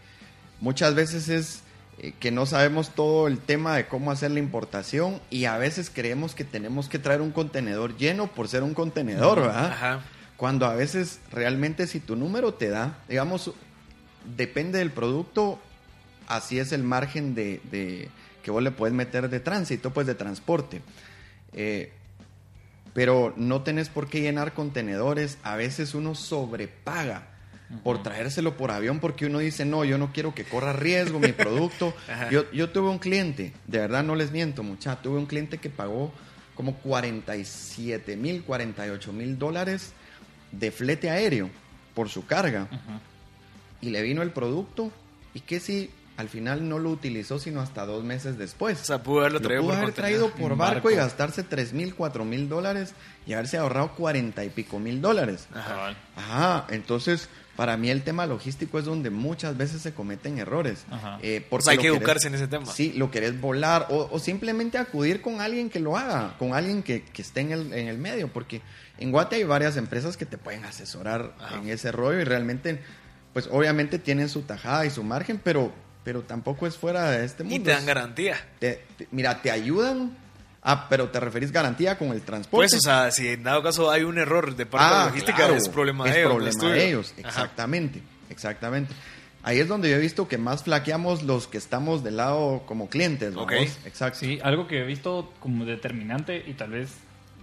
[0.60, 1.62] muchas veces es
[1.98, 5.90] eh, que no sabemos todo el tema de cómo hacer la importación y a veces
[5.92, 10.00] creemos que tenemos que traer un contenedor lleno por ser un contenedor, ¿verdad?
[10.36, 13.52] Cuando a veces realmente si tu número te da, digamos,
[14.36, 15.60] depende del producto,
[16.26, 18.10] así es el margen de,
[18.42, 20.82] que vos le puedes meter de tránsito, pues de transporte.
[21.52, 21.92] Eh,
[22.94, 25.38] pero no tenés por qué llenar contenedores.
[25.42, 27.28] A veces uno sobrepaga
[27.82, 31.32] por traérselo por avión porque uno dice, no, yo no quiero que corra riesgo mi
[31.32, 31.92] producto.
[32.30, 35.70] yo, yo tuve un cliente, de verdad no les miento, mucha, tuve un cliente que
[35.70, 36.12] pagó
[36.54, 39.92] como 47 mil, 48 mil dólares
[40.52, 41.50] de flete aéreo
[41.94, 42.68] por su carga.
[43.80, 44.92] Y le vino el producto
[45.34, 48.80] y que si al final no lo utilizó sino hasta dos meses después.
[48.80, 52.24] O sea, pudo haberlo traído, pudo haber traído por barco, y gastarse tres mil, cuatro
[52.24, 52.94] mil dólares
[53.26, 55.48] y haberse ahorrado cuarenta y pico mil dólares.
[55.52, 55.94] Ajá.
[56.16, 56.66] Ajá.
[56.70, 60.84] Entonces, para mí el tema logístico es donde muchas veces se cometen errores.
[61.22, 62.66] Eh, porque hay que educarse en ese tema.
[62.66, 67.04] Sí, lo querés volar o, simplemente acudir con alguien que lo haga, con alguien que,
[67.16, 68.60] esté en el, en el medio, porque
[68.98, 72.80] en Guate hay varias empresas que te pueden asesorar en ese rollo y realmente,
[73.32, 75.72] pues obviamente tienen su tajada y su margen, pero
[76.04, 77.56] pero tampoco es fuera de este mundo.
[77.56, 78.36] Y te dan garantía.
[79.10, 80.16] mira, te ayudan.
[80.66, 82.56] Ah, pero te referís garantía con el transporte.
[82.56, 85.06] Pues, o sea, si en dado caso hay un error de parte de la Ah,
[85.08, 86.32] logística, claro, es problema es de ellos.
[86.32, 87.28] no problema de ellos, Ajá.
[87.28, 88.94] exactamente, exactamente.
[89.42, 92.88] Ahí es donde yo he visto que más flaqueamos los que estamos del lado como
[92.88, 93.52] clientes, Ok.
[93.52, 93.78] ¿vamos?
[93.84, 94.20] Exacto.
[94.20, 96.88] Sí, algo que he visto como determinante y tal vez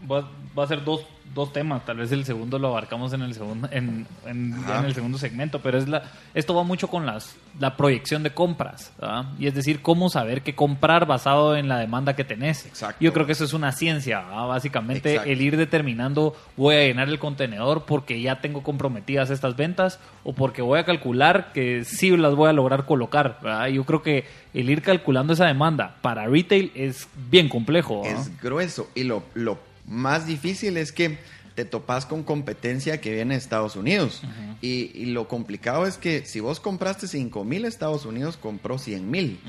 [0.09, 1.85] va, va a ser dos, dos temas.
[1.85, 5.77] Tal vez el segundo lo abarcamos en el segundo, en, en- el segundo segmento, pero
[5.77, 8.91] es la, esto va mucho con las, la proyección de compras.
[8.99, 9.25] ¿verdad?
[9.39, 12.65] Y es decir, cómo saber qué comprar basado en la demanda que tenés.
[12.65, 12.97] Exacto.
[12.99, 14.47] Yo creo que eso es una ciencia, ¿verdad?
[14.47, 15.31] básicamente Exacto.
[15.31, 20.33] el ir determinando voy a llenar el contenedor porque ya tengo comprometidas estas ventas o
[20.33, 23.39] porque voy a calcular que sí las voy a lograr colocar.
[23.41, 23.67] ¿verdad?
[23.67, 28.01] Yo creo que el ir calculando esa demanda para retail es bien complejo.
[28.01, 28.21] ¿verdad?
[28.21, 28.89] Es grueso.
[28.95, 29.57] Y lo, lo
[29.91, 31.19] más difícil es que
[31.55, 34.21] te topas con competencia que viene de Estados Unidos.
[34.61, 39.11] y, y lo complicado es que si vos compraste 5 mil, Estados Unidos compró 100
[39.11, 39.39] mil.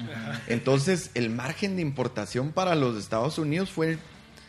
[0.48, 3.98] Entonces el margen de importación para los Estados Unidos fue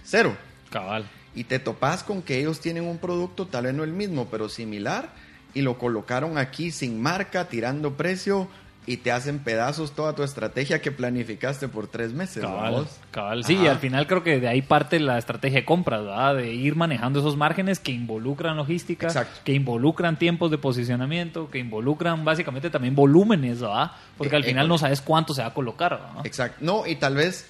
[0.03, 0.35] cero.
[0.69, 1.07] Cabal.
[1.35, 4.49] Y te topas con que ellos tienen un producto, tal vez no el mismo, pero
[4.49, 5.13] similar,
[5.53, 8.47] y lo colocaron aquí sin marca, tirando precio,
[8.85, 12.43] y te hacen pedazos toda tu estrategia que planificaste por tres meses.
[12.43, 13.43] Cabal, cabal.
[13.45, 16.35] Sí, y al final creo que de ahí parte la estrategia de compras, ¿verdad?
[16.35, 19.39] De ir manejando esos márgenes que involucran logística, Exacto.
[19.45, 23.91] que involucran tiempos de posicionamiento, que involucran básicamente también volúmenes, ¿verdad?
[24.17, 26.25] Porque Eh, al final eh, no sabes cuánto se va a colocar, ¿verdad?
[26.25, 26.57] Exacto.
[26.59, 27.47] No, y tal vez,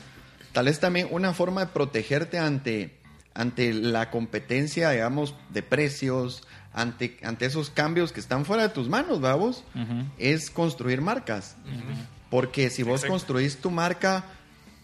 [0.51, 2.95] tal vez también una forma de protegerte ante,
[3.33, 6.43] ante la competencia, digamos, de precios,
[6.73, 10.05] ante, ante esos cambios que están fuera de tus manos, Ujú.
[10.17, 11.55] es construir marcas.
[12.29, 13.13] Porque si vos Exacto.
[13.13, 14.23] construís tu marca,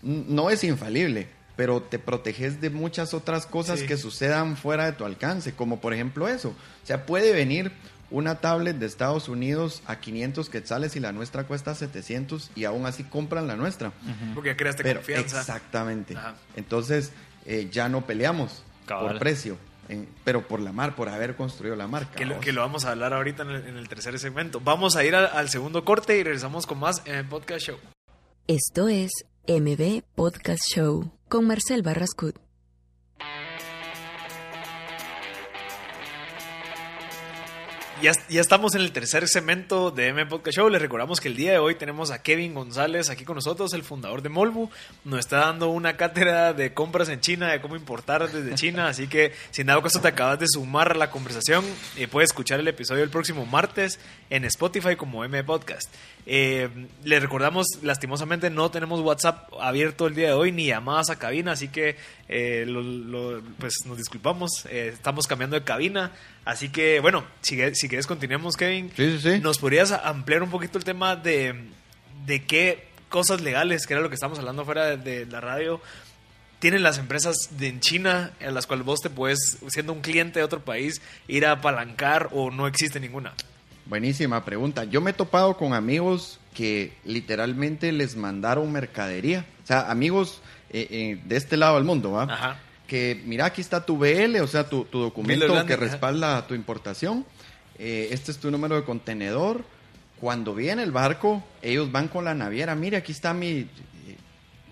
[0.04, 3.88] no es infalible, pero te proteges de muchas otras cosas Sí.
[3.88, 6.50] que sucedan fuera de tu alcance, como por ejemplo eso.
[6.50, 7.72] O sea, puede venir
[8.12, 12.86] una tablet de Estados Unidos a 500 quetzales y la nuestra cuesta 700 y aún
[12.86, 13.92] así compran la nuestra.
[14.34, 15.40] Porque creaste Pero confianza.
[15.42, 16.16] exactamente.
[16.16, 16.36] Ajá.
[16.56, 17.12] Entonces,
[17.46, 19.10] eh, ya no peleamos Cabal.
[19.10, 19.58] por precio,
[20.24, 22.16] pero por la mar, por haber construido la marca.
[22.16, 22.46] Que lo, vamos.
[22.46, 24.60] que lo vamos a hablar ahorita en el, en el tercer segmento.
[24.60, 27.78] Vamos a ir al, al segundo corte y regresamos con más en el podcast show.
[28.48, 29.12] Esto es
[29.48, 32.36] MB Podcast Show con Marcel Barrascut.
[38.02, 40.70] Ya, estamos en el tercer segmento de M Podcast Show.
[40.70, 43.84] Les recordamos que el día de hoy tenemos a Kevin González aquí con nosotros, el
[43.84, 44.70] fundador de Molbu.
[45.04, 48.88] Nos está dando una cátedra de compras en China, de cómo importar desde China.
[48.88, 51.66] Así que, si en dado caso te acabas de sumar a la conversación,
[51.98, 55.94] eh, puedes escuchar el episodio el próximo martes en Spotify como M Podcast.
[56.26, 56.70] Eh,
[57.04, 61.54] les recordamos, lastimosamente, no tenemos WhatsApp abierto el día de hoy ni llamadas a cabina,
[61.54, 61.98] así que
[62.30, 62.66] eh,
[63.58, 64.66] pues nos disculpamos.
[64.70, 66.12] eh, estamos cambiando de cabina.
[66.46, 68.92] Así que, bueno, si, si quieres continuemos, Kevin.
[68.96, 69.40] Sí, sí, sí.
[69.40, 71.70] ¿Nos podrías ampliar un poquito el tema de,
[72.26, 75.82] de qué cosas legales, que era lo que estamos hablando fuera de, de la radio,
[76.60, 80.40] tienen las empresas de en China en las cuales vos te puedes, siendo un cliente
[80.40, 83.34] de otro país, ir a apalancar o no existe ninguna?
[83.86, 84.84] Buenísima pregunta.
[84.84, 89.46] Yo me he topado con amigos que literalmente les mandaron mercadería.
[89.64, 92.24] O sea, amigos eh, eh, de este lado del mundo, ¿va?
[92.24, 92.60] Ajá.
[92.90, 97.26] Que mira, aquí está tu BL, o sea, tu, tu documento que respalda tu importación.
[97.78, 99.64] Eh, este es tu número de contenedor.
[100.20, 102.76] Cuando viene el barco, ellos van con la naviera.
[102.76, 103.48] Mire, aquí está mi.
[103.50, 103.68] eh,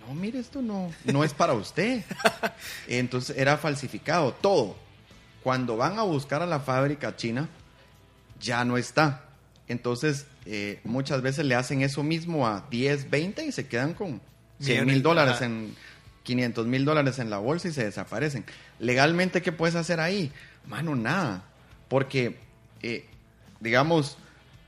[0.07, 2.03] No, mire, esto no, no es para usted.
[2.87, 4.75] Entonces era falsificado todo.
[5.43, 7.47] Cuando van a buscar a la fábrica china,
[8.41, 9.23] ya no está.
[9.69, 14.19] Entonces, eh, muchas veces le hacen eso mismo a 10, 20 y se quedan con
[14.59, 15.75] 100 mil dólares, en
[16.27, 18.43] 500 mil dólares en la bolsa y se desaparecen.
[18.79, 20.29] Legalmente, ¿qué puedes hacer ahí?
[20.67, 21.45] Mano, nada.
[21.87, 22.37] Porque,
[22.81, 23.05] eh,
[23.61, 24.17] digamos,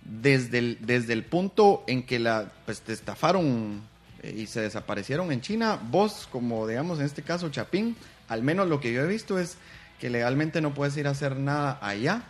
[0.05, 3.81] desde el, desde el punto en que la, pues, te estafaron
[4.23, 7.97] eh, y se desaparecieron en China, vos, como digamos en este caso Chapín,
[8.29, 9.57] al menos lo que yo he visto es
[9.99, 12.23] que legalmente no puedes ir a hacer nada allá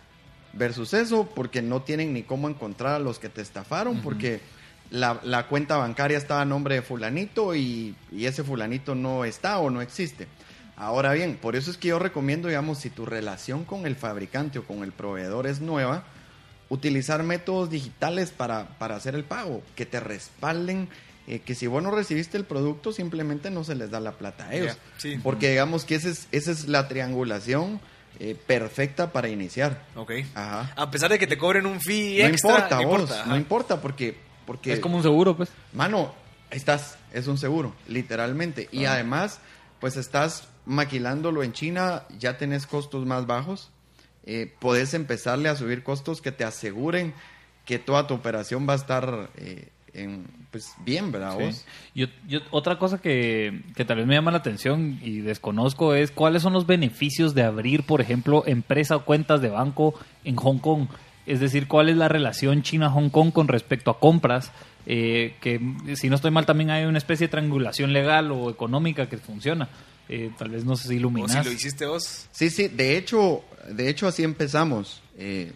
[0.54, 4.42] versus eso, porque no tienen ni cómo encontrar a los que te estafaron, porque
[4.92, 9.60] la, la cuenta bancaria estaba a nombre de fulanito y, y ese fulanito no está
[9.60, 10.28] o no existe.
[10.76, 14.60] Ahora bien, por eso es que yo recomiendo, digamos, si tu relación con el fabricante
[14.60, 16.04] o con el proveedor es nueva,
[16.70, 20.88] utilizar métodos digitales para, para hacer el pago, que te respalden,
[21.28, 24.48] eh, que si vos no recibiste el producto, simplemente no se les da la plata
[24.48, 24.78] a ellos.
[24.98, 25.20] Sí.
[25.22, 27.82] Porque digamos que esa es, esa es la triangulación
[28.20, 29.84] eh, perfecta para iniciar.
[29.96, 30.12] Ok.
[30.34, 30.72] Ajá.
[30.76, 33.22] A pesar de que te cobren un fee No extra, importa, no vos, importa.
[33.22, 33.30] ajá.
[33.30, 34.18] no importa porque,
[34.50, 35.52] porque Es como un seguro, pues.
[35.74, 36.12] Mano,
[36.50, 38.68] estás, es un seguro, literalmente.
[38.72, 39.40] Y además,
[39.80, 43.70] pues estás maquilándolo en China, ya tenés costos más bajos.
[44.26, 47.14] Eh, podés empezarle a subir costos que te aseguren
[47.64, 49.70] que toda tu operación va a estar eh,
[50.50, 51.38] pues bien, ¿verdad?
[51.40, 51.64] Vos?
[51.94, 52.08] Yo,
[52.50, 56.54] otra cosa que, que, tal vez me llama la atención y desconozco es cuáles son
[56.54, 60.88] los beneficios de abrir, por ejemplo, empresa o cuentas de banco en Hong Kong.
[61.30, 64.52] Es decir, cuál es la relación China-Hong Kong con respecto a compras.
[64.86, 65.60] Eh, que
[65.96, 69.70] si no estoy mal también hay una especie de triangulación legal o económica que funciona.
[70.08, 71.36] Eh, tal vez no sé si iluminas.
[71.36, 72.28] ¿O si lo hiciste vos?
[72.32, 75.02] Sí, sí, de hecho, de hecho así empezamos.
[75.18, 75.54] Eh,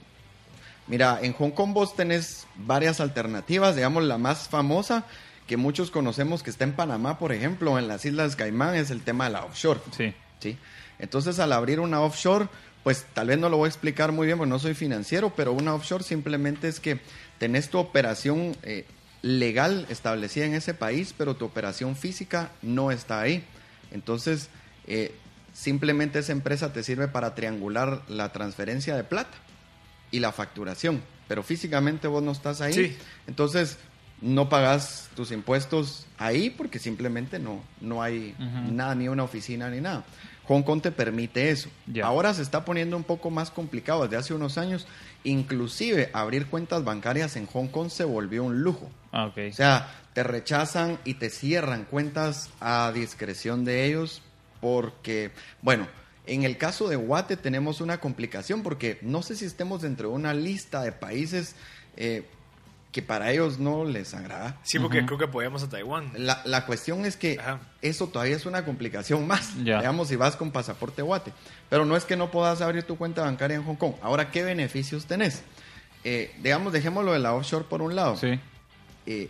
[0.88, 5.06] Mira, en Hong Kong vos tenés varias alternativas, digamos la más famosa
[5.48, 9.02] que muchos conocemos que está en Panamá, por ejemplo, en las Islas Caimán es el
[9.02, 9.80] tema de la offshore.
[9.96, 10.14] Sí.
[10.40, 10.58] ¿sí?
[11.00, 12.48] Entonces, al abrir una offshore,
[12.84, 15.54] pues tal vez no lo voy a explicar muy bien porque no soy financiero, pero
[15.54, 17.00] una offshore simplemente es que
[17.38, 18.86] tenés tu operación eh,
[19.22, 23.44] legal establecida en ese país, pero tu operación física no está ahí.
[23.92, 24.50] Entonces,
[24.86, 25.16] eh,
[25.54, 29.38] simplemente esa empresa te sirve para triangular la transferencia de plata
[30.12, 32.98] y la facturación, pero físicamente vos no estás ahí.
[33.28, 33.78] Entonces,
[34.22, 38.36] no pagas tus impuestos ahí porque simplemente no, no hay
[38.72, 40.06] nada, ni una oficina ni nada.
[40.46, 41.70] Hong Kong te permite eso.
[42.04, 44.88] Ahora se está poniendo un poco más complicado desde hace unos años.
[45.24, 48.90] Inclusive abrir cuentas bancarias en Hong Kong se volvió un lujo.
[49.12, 54.22] Ah, o sea, te rechazan y te cierran cuentas a discreción de ellos
[54.60, 55.88] porque, bueno,
[56.26, 60.16] en el caso de Guate tenemos una complicación porque no sé si estemos dentro de
[60.16, 61.56] una lista de países
[61.98, 62.26] eh,
[62.94, 64.60] que para ellos no les agrada.
[64.64, 66.12] Sí, porque creo que apoyamos a Taiwán.
[66.16, 67.40] La, cuestión es que
[67.82, 71.34] eso todavía es una complicación más, digamos, si vas con pasaporte Guate.
[71.70, 73.96] Pero no es que no puedas abrir tu cuenta bancaria en Hong Kong.
[74.04, 75.42] Ahora, ¿qué beneficios tenés?
[76.04, 78.16] Eh, digamos, dejémoslo de la offshore por un lado.
[78.16, 78.40] Sí.
[79.08, 79.30] Eh,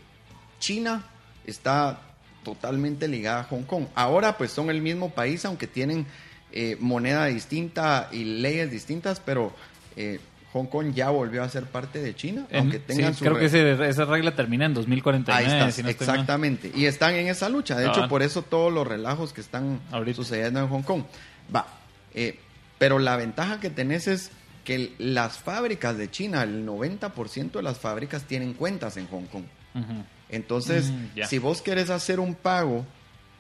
[0.60, 1.06] China
[1.48, 2.02] está
[2.44, 3.86] totalmente ligada a Hong Kong.
[3.96, 6.06] Ahora, pues son el mismo país, aunque tienen
[6.52, 9.54] eh, moneda distinta y leyes distintas, pero
[9.96, 10.20] eh,
[10.54, 14.36] Hong Kong ya volvió a ser parte de China, aunque tengan Creo que esa regla
[14.36, 15.46] termina en 2049.
[15.46, 16.72] Ahí está, exactamente.
[16.76, 17.76] Y están en esa lucha.
[17.76, 19.82] De hecho, por eso todos los relajos que están
[20.16, 21.04] sucediendo en Hong Kong.
[21.54, 21.66] Va.
[22.14, 22.40] Eh,
[22.78, 24.32] pero la ventaja que tenés es
[24.64, 29.44] que las fábricas de China, el 90% de las fábricas tienen cuentas en Hong Kong.
[30.30, 32.86] Entonces, mm, si vos querés hacer un pago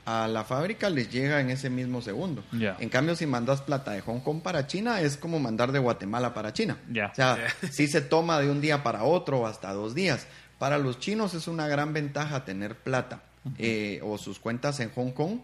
[0.05, 2.43] a la fábrica les llega en ese mismo segundo.
[2.51, 6.33] En cambio, si mandas plata de Hong Kong para China, es como mandar de Guatemala
[6.33, 6.77] para China.
[6.89, 7.37] O sea,
[7.71, 10.27] si se toma de un día para otro o hasta dos días.
[10.59, 13.23] Para los chinos es una gran ventaja tener plata
[13.57, 15.39] eh, o sus cuentas en Hong Kong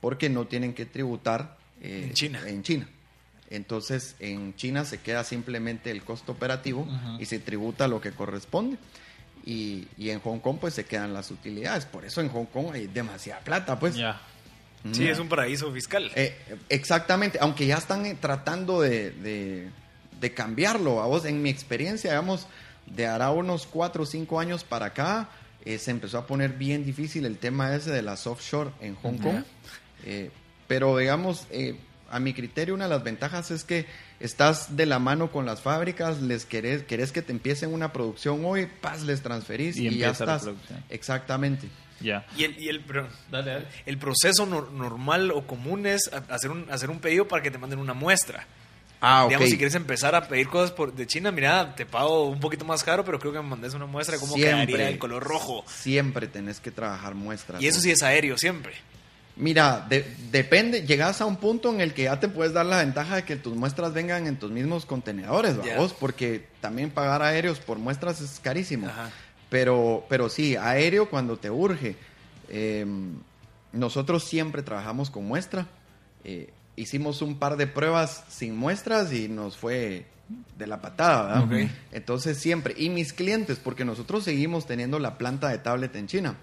[0.00, 2.40] porque no tienen que tributar eh, en, China.
[2.46, 2.88] en China.
[3.48, 6.86] Entonces, en China se queda simplemente el costo operativo
[7.18, 8.78] y se tributa lo que corresponde
[9.44, 11.86] y, en Hong Kong pues se quedan las utilidades.
[11.86, 13.96] Por eso en Hong Kong hay demasiada plata, pues.
[13.96, 14.20] Ya.
[14.92, 16.10] Sí, es un paraíso fiscal.
[16.14, 16.34] Eh,
[16.70, 19.70] exactamente, aunque ya están eh, tratando de,
[20.20, 21.02] de, cambiarlo.
[21.02, 22.46] A vos, en mi experiencia, digamos,
[22.86, 25.28] de hará unos cuatro o cinco años para acá,
[25.64, 29.18] eh, se empezó a poner bien difícil el tema ese de las offshore en Hong
[29.18, 29.44] Kong.
[30.66, 31.46] pero digamos,
[32.10, 33.86] a mi criterio, una de las ventajas es que
[34.20, 38.44] estás de la mano con las fábricas, les querés, querés que te empiecen una producción
[38.44, 40.48] hoy, paz, les transferís y, ya estás.
[40.90, 41.68] Exactamente.
[42.00, 42.26] Ya.
[42.36, 42.84] Y el, y el,
[43.86, 47.78] el proceso normal o común es hacer un, hacer un pedido para que te manden
[47.78, 48.46] una muestra.
[49.02, 52.38] Ah, Digamos, si quieres empezar a pedir cosas por, de China, mira, te pago un
[52.38, 55.22] poquito más caro, pero creo que me mandes una muestra de cómo quedaría el color
[55.22, 55.64] rojo.
[55.66, 57.62] Siempre tenés que trabajar muestras.
[57.62, 58.74] Y eso sí es aéreo, siempre.
[59.40, 59.88] Mira,
[60.30, 63.24] depende, llegas a un punto en el que ya te puedes dar la ventaja de
[63.24, 68.20] que tus muestras vengan en tus mismos contenedores, vamos, porque también pagar aéreos por muestras
[68.20, 68.88] es carísimo.
[69.48, 71.96] Pero, pero sí, aéreo cuando te urge.
[72.48, 73.14] Em,
[73.72, 75.66] nosotros siempre trabajamos con muestra.
[76.24, 80.06] Eh, hicimos un par de pruebas sin muestras y nos fue
[80.56, 81.70] de la patada, ¿verdad?
[81.92, 86.36] Entonces siempre, y mis clientes, porque nosotros seguimos teniendo la planta de tablet en China.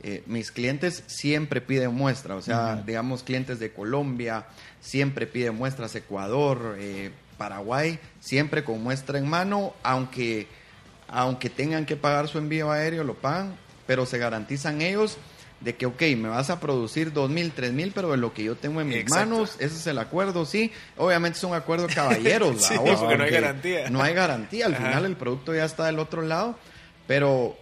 [0.00, 4.46] Eh, mis clientes siempre piden muestra, o sea, digamos clientes de Colombia,
[4.80, 10.46] siempre piden muestras, Ecuador, eh, Paraguay, siempre con muestra en mano, aunque,
[11.08, 13.56] aunque tengan que pagar su envío aéreo, lo pagan,
[13.88, 15.18] pero se garantizan ellos
[15.60, 18.44] de que, ok, me vas a producir dos mil, tres mil, pero de lo que
[18.44, 20.70] yo tengo en mis manos, ese es el acuerdo, sí.
[20.96, 23.90] Obviamente es un acuerdo caballeros, sí, porque no hay garantía.
[23.90, 26.56] No hay garantía, al final el producto ya está del otro lado,
[27.08, 27.58] pero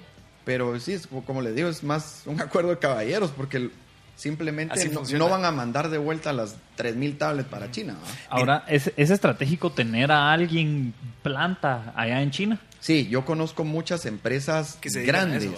[0.47, 3.69] pero sí, como les digo, es más un acuerdo de caballeros, porque
[4.15, 4.89] simplemente
[5.19, 7.97] no, van a mandar de vuelta las 3.000 tablets para China.
[8.31, 10.95] Ahora, ¿es, estratégico tener a alguien
[11.25, 12.61] planta allá en China?
[12.79, 15.49] Sí, yo conozco muchas empresas que se grandes.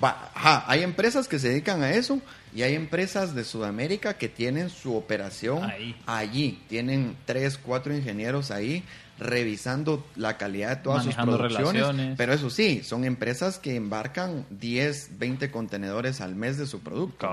[0.00, 2.18] hay empresas que se dedican a eso
[2.54, 5.70] y hay empresas de Sudamérica que tienen su operación
[6.06, 6.62] allí.
[6.66, 8.84] Tienen tres, cuatro ingenieros ahí
[9.20, 11.72] revisando la calidad de todas Manejando sus producciones.
[11.82, 12.14] relaciones.
[12.16, 17.28] Pero eso sí, son empresas que embarcan 10, 20 contenedores al mes de su producto.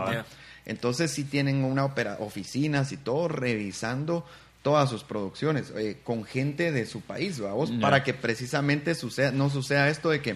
[0.66, 4.26] Entonces sí tienen una opera, oficinas y todo revisando
[4.62, 9.50] todas sus producciones eh, con gente de su país, vamos, para que precisamente suceda, no
[9.50, 10.36] suceda esto de que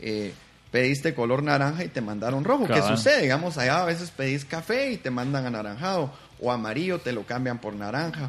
[0.00, 0.32] eh,
[0.70, 2.66] pediste color naranja y te mandaron rojo.
[2.66, 2.96] ¿Qué Cabal.
[2.96, 3.22] sucede?
[3.22, 6.10] Digamos, allá a veces pedís café y te mandan anaranjado,
[6.40, 8.28] o amarillo te lo cambian por naranja,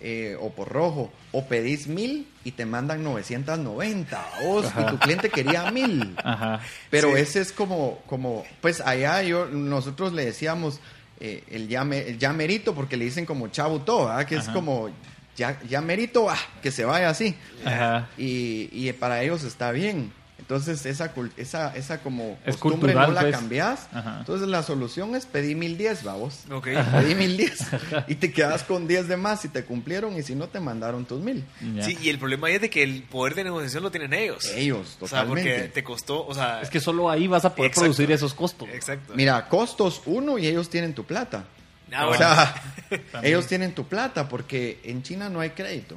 [0.00, 5.30] eh, o por rojo, o pedís mil y te mandan 990, vos, y tu cliente
[5.30, 6.14] quería mil.
[6.24, 6.60] Ajá.
[6.90, 7.20] Pero Sí.
[7.22, 10.80] ese es como, como, pues allá yo, nosotros le decíamos
[11.22, 14.48] eh, el, ya me- el ya merito, porque le dicen como chavo todo, que es
[14.48, 14.88] como
[15.36, 17.34] ya, ya merito, ah, que se vaya así.
[17.64, 18.08] Ajá.
[18.16, 20.12] Y, y para ellos está bien.
[20.40, 23.36] Entonces esa, cul- esa, esa como Es costumbre cultural, no la pues.
[23.36, 23.86] cambiás.
[23.92, 24.16] Ajá.
[24.20, 26.40] Entonces la solución es pedir mil diez, vamos.
[26.50, 26.68] Ok.
[26.92, 27.60] Pedí mil diez.
[28.08, 31.04] y te quedas con 10 de más si te cumplieron y si no te mandaron
[31.04, 31.44] tus mil.
[31.76, 31.84] Ya.
[31.84, 34.44] Sí, y el problema ahí es de que el poder de negociación lo tienen ellos.
[34.54, 35.68] Ellos, O sea, porque totalmente.
[35.68, 36.60] te costó, o sea...
[36.62, 37.84] Es que solo ahí vas a poder Exacto.
[37.84, 38.68] producir esos costos.
[38.72, 39.12] Exacto.
[39.14, 41.44] Mira, costos uno y ellos tienen tu plata.
[41.92, 42.24] Ah, o bueno.
[42.24, 42.62] sea,
[43.22, 45.96] ellos tienen tu plata porque en China no hay crédito.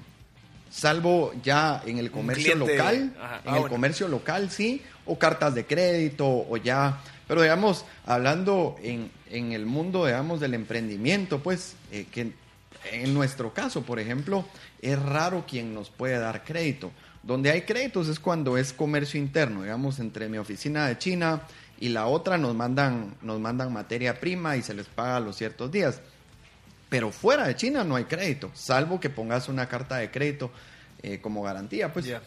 [0.73, 3.35] Salvo ya en el comercio cliente- local, Ajá.
[3.35, 3.67] en Ah, el bueno.
[3.69, 6.99] comercio local sí, o cartas de crédito, o ya.
[7.27, 12.33] Pero digamos, hablando en, en el mundo, digamos, del emprendimiento, pues, eh, que
[12.91, 14.45] en nuestro caso, por ejemplo,
[14.81, 16.91] es raro quien nos puede dar crédito.
[17.21, 21.43] Donde hay créditos es cuando es comercio interno, digamos, entre mi oficina de China
[21.79, 25.37] y la otra nos mandan, nos mandan materia prima y se les paga a los
[25.37, 26.01] ciertos días.
[26.93, 30.51] Pero fuera de China no hay crédito, salvo que pongas una carta de crédito
[31.01, 32.05] eh, como garantía, pues.
[32.05, 32.21] Ya.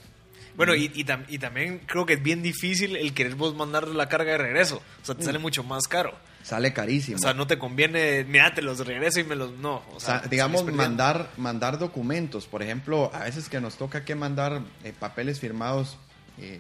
[0.56, 3.86] Bueno, y, y, tam- y también creo que es bien difícil el querer vos mandar
[3.86, 4.82] la carga de regreso.
[5.02, 5.26] O sea, te Mm.
[5.26, 6.14] sale mucho más caro.
[6.42, 7.16] Sale carísimo.
[7.16, 9.52] O sea, no te conviene, mira, te los regreso y me los...
[9.58, 12.46] No, o O sea, digamos, mandar, mandar documentos.
[12.46, 15.96] Por ejemplo, a veces que nos toca que mandar eh, papeles firmados
[16.38, 16.58] eh,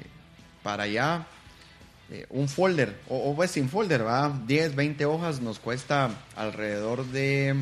[0.62, 1.26] para allá,
[2.12, 7.04] eh, un folder, o, o pues sin folder, va 10, 20 hojas, nos cuesta alrededor
[7.06, 7.56] de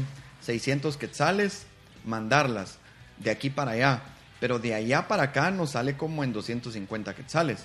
[0.45, 1.67] 600 quetzales
[2.05, 2.79] mandarlas
[3.19, 4.03] de aquí para allá.
[4.41, 7.65] Pero de allá para acá nos sale como en 250 quetzales.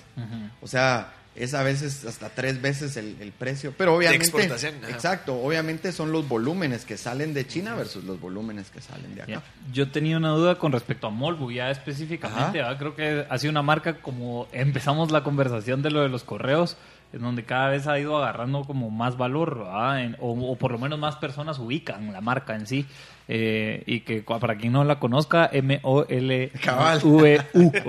[0.62, 3.72] O sea, es a veces hasta tres veces el, el precio.
[3.76, 4.24] Pero obviamente.
[4.24, 4.90] exportación, ajá.
[4.90, 9.22] Exacto, obviamente son los volúmenes que salen de China versus los volúmenes que salen de
[9.22, 9.42] acá.
[9.72, 12.60] Yo tenía una duda con respecto a Molbu, ya específicamente.
[12.78, 16.76] Creo que ha sido una marca como empezamos la conversación de lo de los correos,
[17.12, 19.66] en donde cada vez ha ido agarrando como más valor.
[19.98, 22.86] En- o, o por lo menos más personas ubican la marca en sí.
[23.32, 27.70] Eh, y que para quien no la conozca, M-O-L-V-U.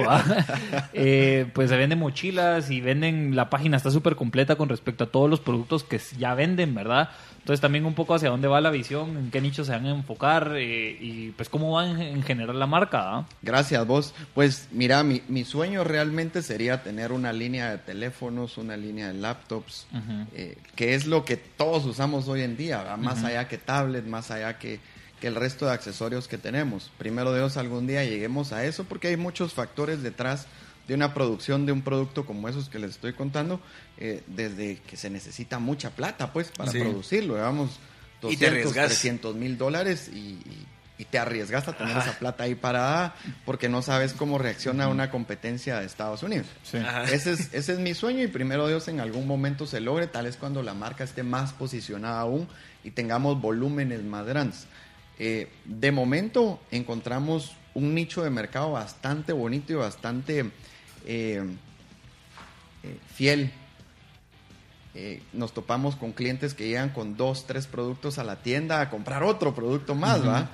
[0.93, 5.07] Eh, pues se venden mochilas y venden, la página está súper completa con respecto a
[5.07, 7.09] todos los productos que ya venden, ¿verdad?
[7.41, 9.89] Entonces también un poco hacia dónde va la visión, en qué nicho se van a
[9.89, 13.17] enfocar eh, y pues cómo va en, en general la marca.
[13.17, 13.25] ¿ah?
[13.41, 14.13] Gracias, vos.
[14.35, 19.15] Pues mira, mi, mi sueño realmente sería tener una línea de teléfonos, una línea de
[19.15, 19.87] laptops,
[20.35, 22.97] eh, que es lo que todos usamos hoy en día, ¿verdad?
[22.97, 24.79] más allá que tablet, más allá que,
[25.19, 26.91] que el resto de accesorios que tenemos.
[26.99, 30.45] Primero Dios, algún día lleguemos a eso porque hay muchos factores detrás
[30.87, 33.61] de una producción de un producto como esos que les estoy contando,
[33.97, 36.79] eh, desde que se necesita mucha plata, pues, para Sí.
[36.79, 37.71] producirlo, digamos,
[38.23, 38.85] Y te 200, arriesgas.
[38.87, 40.67] 300 mil dólares y, y-
[40.97, 45.09] y te arriesgas a tener esa plata ahí parada porque no sabes cómo reacciona una
[45.09, 46.45] competencia de Estados Unidos.
[47.11, 50.25] Ese es, ese es mi sueño y primero Dios en algún momento se logre, tal
[50.25, 52.47] vez cuando la marca esté más posicionada aún
[52.83, 54.67] y tengamos volúmenes más grandes.
[55.17, 60.51] Eh, de momento encontramos un nicho de mercado bastante bonito y bastante
[61.05, 61.43] eh,
[62.83, 63.51] eh, fiel.
[64.93, 68.89] Eh, nos topamos con clientes que llegan con dos, tres productos a la tienda a
[68.89, 70.49] comprar otro producto más, ¿va?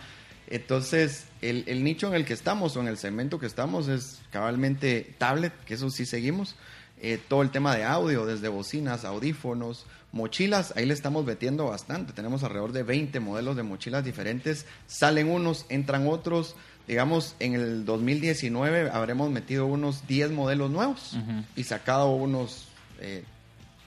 [0.50, 4.22] Entonces, el, el nicho en el que estamos o en el segmento que estamos es
[4.32, 6.56] cabalmente tablet, que eso sí seguimos.
[7.00, 12.12] Eh, todo el tema de audio, desde bocinas, audífonos, mochilas, ahí le estamos metiendo bastante.
[12.14, 14.66] Tenemos alrededor de 20 modelos de mochilas diferentes.
[14.88, 16.56] Salen unos, entran otros.
[16.88, 21.44] Digamos, en el 2019 habremos metido unos 10 modelos nuevos Ujú.
[21.56, 22.68] y sacado unos
[23.00, 23.24] eh,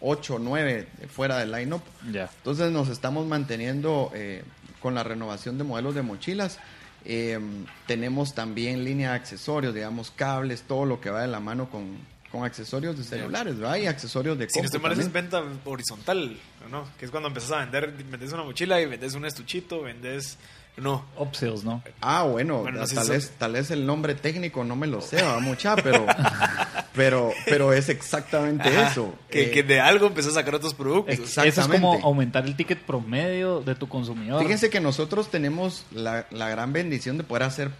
[0.00, 1.82] 8 o 9 fuera del line-up.
[2.12, 2.30] Ya.
[2.36, 4.44] Entonces nos estamos manteniendo eh,
[4.80, 6.58] con la renovación de modelos de mochilas.
[7.06, 7.38] Eh,
[7.86, 11.96] tenemos también línea de accesorios, digamos, cables, todo lo que va de la mano con,
[12.30, 13.76] con accesorios de celulares, ¿verdad?
[13.76, 16.36] Y accesorios de Si no estoy mal, es venta horizontal,
[16.70, 16.86] ¿no?
[16.98, 20.36] Que es cuando empezás a vender, vendes una mochila y vendes un estuchito, vendes...
[20.80, 21.04] No.
[21.16, 21.82] Upsells, ¿no?
[22.00, 24.76] Ah, bueno, Bueno, no sé tal, si vez, son- tal vez el nombre técnico no
[24.76, 26.06] me lo sé, va mucha, pero,
[26.94, 28.88] pero, pero es exactamente Ajá.
[28.90, 29.14] eso.
[29.30, 31.14] Que, Eh, que de algo empezás a sacar otros productos.
[31.14, 31.48] Exacto.
[31.48, 32.06] Eso es como Exactamente.
[32.06, 34.42] aumentar el ticket promedio de tu consumidor.
[34.42, 37.70] Fíjense que nosotros tenemos la, la gran bendición de poder hacer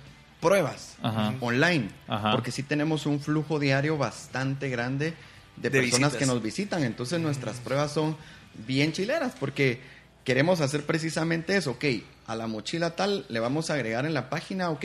[0.41, 1.35] pruebas Ajá.
[1.41, 2.33] online, Ajá.
[2.33, 5.15] porque sí tenemos un flujo diario bastante grande
[5.57, 6.17] de, De personas visitas.
[6.19, 8.17] que nos visitan, entonces nuestras pruebas son
[8.67, 9.81] bien chileras, porque
[10.25, 11.85] queremos hacer precisamente eso, ok,
[12.31, 14.85] a la mochila tal le vamos a agregar en la página, ok,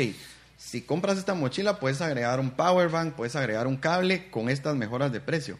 [0.58, 4.76] si compras esta mochila puedes agregar un power bank, puedes agregar un cable con estas
[4.76, 5.60] mejoras de precio.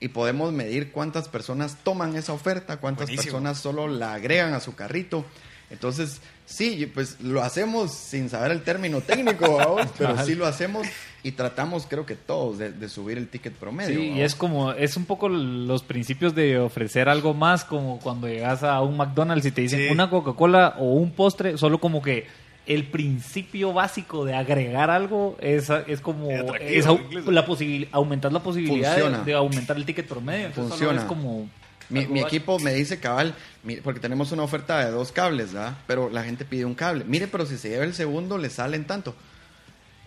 [0.00, 3.38] Y podemos medir cuántas personas toman esa oferta, cuántas Buenísimo.
[3.38, 5.24] personas solo la agregan a su carrito.
[5.70, 9.86] Entonces, sí, pues lo hacemos sin saber el término técnico, ¿vamos?
[9.96, 10.86] pero sí lo hacemos
[11.24, 13.98] y tratamos, creo que todos, de, de subir el ticket promedio.
[13.98, 14.22] Sí, y ¿vamos?
[14.24, 18.80] es como, es un poco los principios de ofrecer algo más, como cuando llegas a
[18.82, 19.88] un McDonald's y te dicen Sí.
[19.90, 22.26] una Coca-Cola o un postre, solo como que
[22.66, 27.44] el principio básico de agregar algo es, es como Es la
[27.92, 30.46] aumentar la posibilidad de, aumentar el ticket promedio.
[30.46, 31.00] Entonces, solo Funciona.
[31.00, 31.48] es como
[31.90, 35.74] Mi, mi equipo me dice, cabal, mi- porque tenemos una oferta de dos cables, ¿verdad?
[35.86, 37.04] Pero la gente pide un cable.
[37.06, 39.14] Mire, pero si se lleva el segundo, le salen tanto.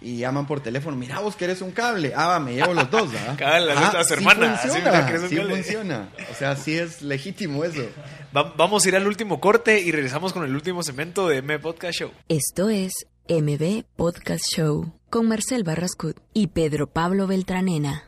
[0.01, 2.13] Y llaman por teléfono, mira, vos querés un cable.
[2.15, 3.35] Ah, va, me llevo los dos, ¿verdad?
[3.39, 6.09] Cabal, la neta, a su sí hermana, así, funciona, mira, ¿querés un sí funciona.
[6.31, 7.81] O sea, sí es legítimo eso.
[8.35, 11.57] Va- vamos a ir al último corte y regresamos con el último segmento de M
[11.59, 12.11] Podcast Show.
[12.29, 12.93] Esto es
[13.27, 18.03] MB Podcast Show con Marcel Barrascut y Pedro Pablo Beltranena.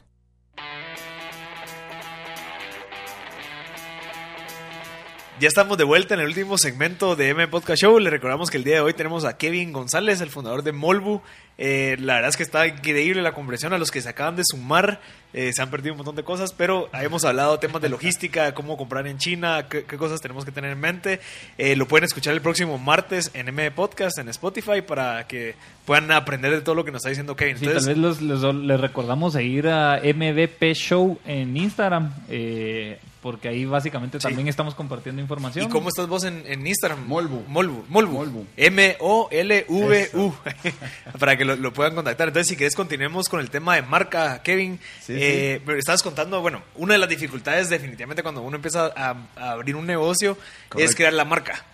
[5.40, 7.98] Ya estamos de vuelta en el último segmento de M Podcast Show.
[8.00, 11.22] Le recordamos que el día de hoy tenemos a Kevin González, el fundador de Molbu.
[11.62, 14.44] Eh, la verdad es que está increíble la conversión a los que se acaban de
[14.46, 15.02] sumar.
[15.34, 18.54] Eh, se han perdido un montón de cosas, pero hemos hablado temas de logística, de
[18.54, 21.20] cómo comprar en China, qué, qué cosas tenemos que tener en mente.
[21.58, 25.54] Eh, lo pueden escuchar el próximo martes en M Podcast, en Spotify, para que
[25.86, 27.58] puedan aprender de todo lo que nos está diciendo Kevin.
[27.60, 32.98] Sí, Entonces, tal vez los- los- les recordamos seguir a MVP Show en Instagram, eh,
[33.22, 34.24] porque ahí básicamente Sí.
[34.28, 35.66] también estamos compartiendo información.
[35.66, 37.06] ¿Y cómo estás vos en, en Instagram?
[37.06, 37.44] Molbu.
[37.50, 37.84] Molbu.
[37.90, 38.14] Molbu.
[38.14, 38.46] Molbu.
[38.58, 40.34] M-O-L-V-U.
[41.20, 42.28] Para que lo, lo puedan contactar.
[42.30, 44.80] Entonces, si querés, continuemos con el tema de marca, Kevin.
[45.02, 49.52] Sí, Eh, estabas contando, bueno, una de las dificultades definitivamente cuando uno empieza a, a
[49.52, 50.38] abrir un negocio
[50.78, 51.66] es crear la marca.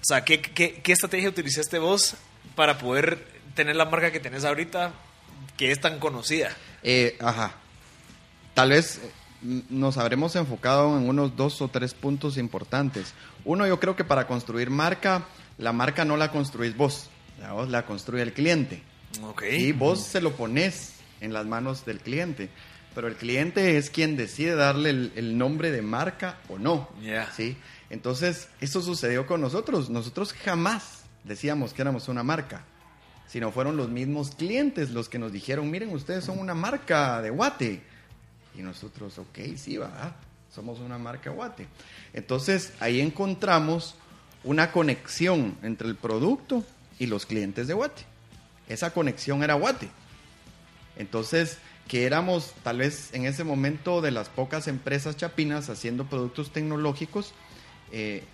[0.00, 2.14] O sea, ¿qué, qué, qué estrategia utilizaste vos
[2.56, 3.24] para poder
[3.54, 4.92] tener la marca que tenés ahorita
[5.56, 6.50] que es tan conocida?
[6.82, 7.54] Eh, ajá.
[8.54, 13.14] Tal vez eh, nos habremos enfocado en unos dos o tres puntos importantes.
[13.44, 15.24] Uno, yo creo que para construir marca,
[15.58, 17.08] la marca no la construís vos,
[17.40, 18.82] la, vos la construye el cliente.
[19.22, 19.42] Ok.
[19.50, 22.50] Y vos se lo pones en las manos del cliente.
[22.94, 26.88] Pero el cliente es quien decide darle el, el nombre de marca o no.
[27.34, 27.56] ¿sí?
[27.90, 29.88] Entonces, eso sucedió con nosotros.
[29.88, 32.64] Nosotros jamás decíamos que éramos una marca,
[33.28, 37.30] sino fueron los mismos clientes los que nos dijeron, miren, ustedes son una marca de
[37.30, 37.82] guate.
[38.54, 40.14] Y nosotros, ok, sí, va,
[40.54, 41.66] somos una marca guate.
[42.12, 43.94] Entonces, ahí encontramos
[44.44, 46.64] una conexión entre el producto
[46.98, 48.11] y los clientes de guate.
[48.68, 49.90] Esa conexión era guate.
[50.96, 51.58] Entonces,
[51.88, 57.34] que éramos tal vez en ese momento de las pocas empresas chapinas haciendo productos tecnológicos
[57.90, 58.24] eh,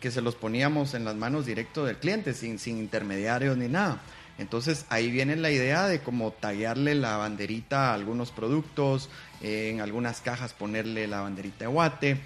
[0.00, 4.00] que se los poníamos en las manos directo del cliente, sin, sin intermediarios ni nada.
[4.38, 9.08] Entonces ahí viene la idea de como tallarle la banderita a algunos productos,
[9.40, 12.20] eh, en algunas cajas ponerle la banderita de guate.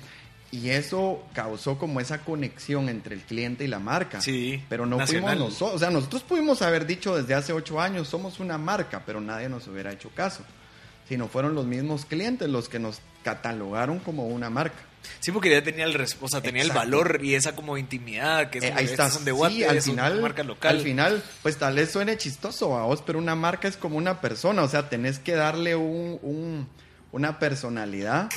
[0.53, 4.21] Y eso causó como esa conexión entre el cliente y la marca.
[4.21, 5.37] Sí, Pero no nacional.
[5.37, 5.77] fuimos nosotros.
[5.77, 9.49] O sea, nosotros pudimos haber dicho desde hace ocho años, somos una marca, pero nadie
[9.49, 10.43] nos hubiera hecho caso.
[11.09, 14.79] Sino fueron los mismos clientes los que nos catalogaron como una marca.
[15.21, 18.59] Sí, porque ya tenía el, o sea, tenía el valor y esa como intimidad que
[18.59, 19.11] es Eh, ahí estas está.
[19.11, 20.77] son de Guate, sí, al es una final, marca local.
[20.77, 24.21] al final, pues tal vez suene chistoso a vos, pero una marca es como una
[24.21, 26.69] persona, o sea, tenés que darle un, un-
[27.13, 28.29] una personalidad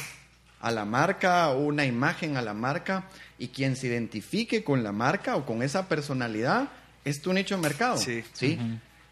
[0.64, 3.04] a la marca, una imagen a la marca,
[3.38, 6.70] y quien se identifique con la marca o con esa personalidad
[7.04, 7.98] es tu nicho de mercado.
[7.98, 8.24] Sí.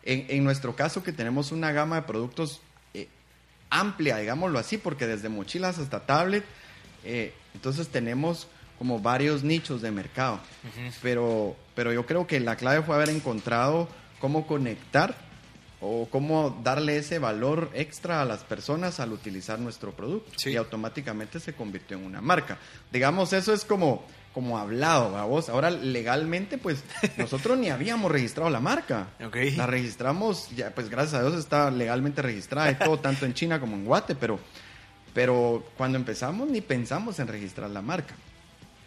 [0.03, 2.61] en, en nuestro caso que tenemos una gama de productos
[2.93, 3.09] eh,
[3.69, 6.45] amplia, digámoslo así, porque desde mochilas hasta tablet,
[7.03, 8.47] eh, entonces tenemos
[8.77, 10.39] como varios nichos de mercado.
[11.01, 13.89] pero, pero yo creo que la clave fue haber encontrado
[14.21, 15.17] cómo conectar
[15.81, 20.31] o cómo darle ese valor extra a las personas al utilizar nuestro producto.
[20.37, 20.51] Sí.
[20.51, 22.59] Y automáticamente se convirtió en una marca.
[22.91, 25.49] Digamos, eso es como, como hablado, a vos.
[25.49, 26.83] Ahora, legalmente, pues
[27.17, 29.07] nosotros ni habíamos registrado la marca.
[29.57, 33.59] La registramos, ya, pues gracias a Dios está legalmente registrada y todo, tanto en China
[33.59, 34.39] como en Guate, pero,
[35.15, 38.13] pero cuando empezamos ni pensamos en registrar la marca.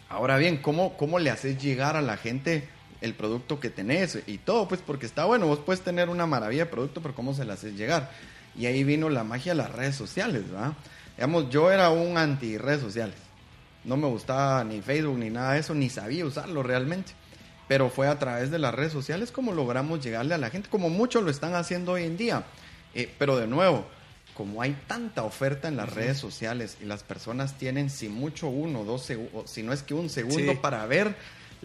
[0.07, 2.69] Ahora bien, ¿cómo, ¿cómo le haces llegar a la gente
[3.01, 4.67] el producto que tenés y todo?
[4.67, 7.53] Pues porque está bueno, vos puedes tener una maravilla de producto, pero ¿cómo se le
[7.53, 8.11] haces llegar?
[8.55, 10.73] Y ahí vino la magia de las redes sociales, ¿verdad?
[11.17, 13.15] Digamos, yo era un anti redes sociales.
[13.83, 17.11] No me gustaba ni Facebook ni nada de eso, ni sabía usarlo realmente.
[17.67, 20.89] pero fue a través de las redes sociales como logramos llegarle a la gente, como
[20.89, 22.43] muchos lo están haciendo hoy en día.
[22.93, 23.85] Eh, pero de nuevo,
[24.35, 28.83] como hay tanta oferta en las redes sociales y las personas tienen, si mucho, uno,
[28.83, 31.15] dos segundos, si no es que un segundo para ver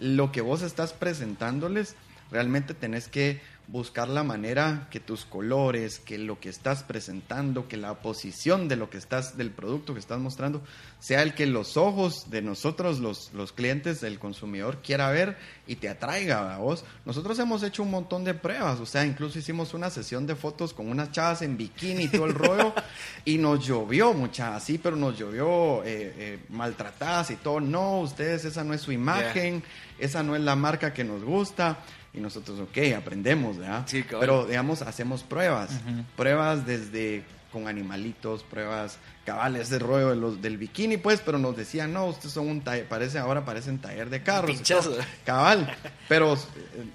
[0.01, 1.95] lo que vos estás presentándoles,
[2.31, 3.39] realmente tenés que
[3.71, 8.75] buscar la manera que tus colores, que lo que estás presentando, que la posición de
[8.75, 10.61] lo que estás, del producto que estás mostrando,
[10.99, 15.77] sea el que los ojos de nosotros, los, los clientes, el consumidor, quiera ver y
[15.77, 16.83] te atraiga a vos.
[17.05, 20.73] Nosotros hemos hecho un montón de pruebas, o sea, incluso hicimos una sesión de fotos
[20.73, 22.73] con unas chavas en bikini y todo el rollo,
[23.23, 27.61] y nos llovió mucha así, pero nos llovió eh, eh, maltratadas y todo.
[27.61, 29.63] No, ustedes, esa no es su imagen,
[29.97, 31.79] esa no es la marca que nos gusta
[32.13, 33.83] y nosotros, ok, aprendemos, ¿verdad?
[33.87, 35.71] Sí, Pero, digamos, hacemos pruebas,
[36.15, 41.55] pruebas desde con animalitos, pruebas cabales de rollo de los, del bikini, pues, pero nos
[41.55, 44.51] decían, no, ustedes son un taller, parece, ahora parecen taller de carros.
[44.51, 44.95] Pinchazo.
[45.25, 45.75] Cabal.
[46.07, 46.37] Pero eh,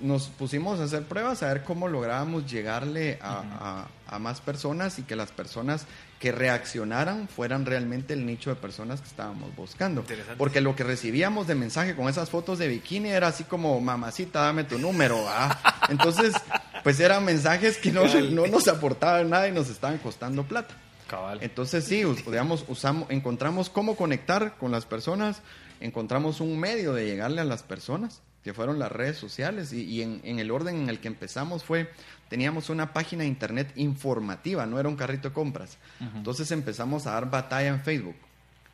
[0.00, 5.02] nos pusimos a hacer pruebas, a ver cómo lográbamos llegarle a, a, más personas y
[5.02, 5.86] que las personas
[6.18, 10.04] que reaccionaran fueran realmente el nicho de personas que estábamos buscando.
[10.38, 14.40] Porque lo que recibíamos de mensaje con esas fotos de bikini era así como, mamacita,
[14.40, 15.18] dame tu número.
[15.88, 16.34] Entonces,
[16.82, 20.74] pues eran mensajes que no, no nos aportaban nada y nos estaban costando plata.
[21.06, 21.38] Cabal.
[21.40, 25.40] Entonces sí, digamos, usamos, encontramos cómo conectar con las personas,
[25.80, 30.20] encontramos un medio de llegarle a las personas, que fueron las redes sociales, y, en,
[30.24, 31.90] el orden en el que empezamos fue,
[32.28, 35.78] teníamos una página de internet informativa, no era un carrito de compras.
[36.14, 38.16] Entonces empezamos a dar batalla en Facebook,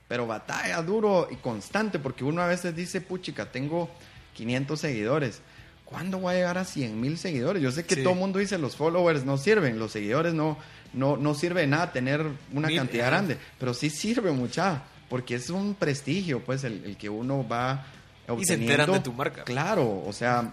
[0.09, 3.91] pero batalla duro y constante, porque uno a veces dice, puchica, tengo
[4.35, 5.41] 500 seguidores.
[5.85, 7.63] ¿Cuándo voy a llegar a 100 mil seguidores?
[7.63, 10.57] Yo sé que todo el mundo dice los followers no sirven, los seguidores no,
[10.95, 15.51] no, no sirve de nada tener una cantidad grande, pero sí sirve mucha, porque es
[15.51, 17.85] un prestigio, pues, el, que uno va
[18.27, 18.43] obteniendo.
[18.43, 19.45] Y se enteran de tu marca.
[19.45, 20.51] Claro, o sea,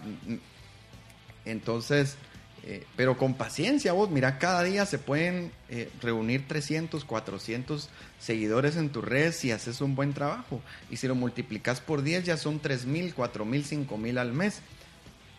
[1.46, 2.16] entonces,
[2.62, 7.88] eh, pero con paciencia vos, mira, cada día se pueden eh, reunir 300, 400
[8.18, 10.60] seguidores en tus redes si haces un buen trabajo.
[10.90, 14.32] Y si lo multiplicas por 10 ya son 3 mil, 4 mil, 5 mil al
[14.32, 14.60] mes.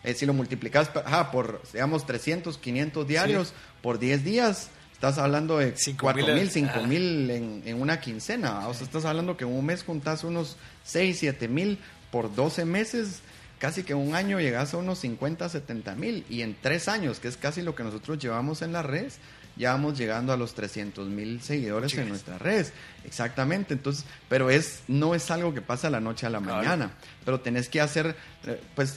[0.04, 0.90] Eh, si lo multiplicas
[1.30, 4.70] por, digamos, 300, 500 diarios por 10 días,
[5.02, 8.68] Estás hablando de cuatro mil, cinco mil en, una quincena.
[8.68, 11.80] O sea, estás hablando que en un mes juntas unos 6, 7 mil
[12.12, 13.18] por 12 meses.
[13.62, 16.26] Casi que un año llegas a unos 50, 70 mil.
[16.28, 19.18] Y en tres años, que es casi lo que nosotros llevamos en las redes,
[19.54, 22.72] ya vamos llegando a los 300 mil seguidores en nuestras redes.
[23.04, 23.74] Exactamente.
[23.74, 26.90] Entonces, pero es, no es algo que pasa a la noche a la mañana.
[27.24, 28.16] Pero tenés que hacer,
[28.48, 28.96] eh, pues,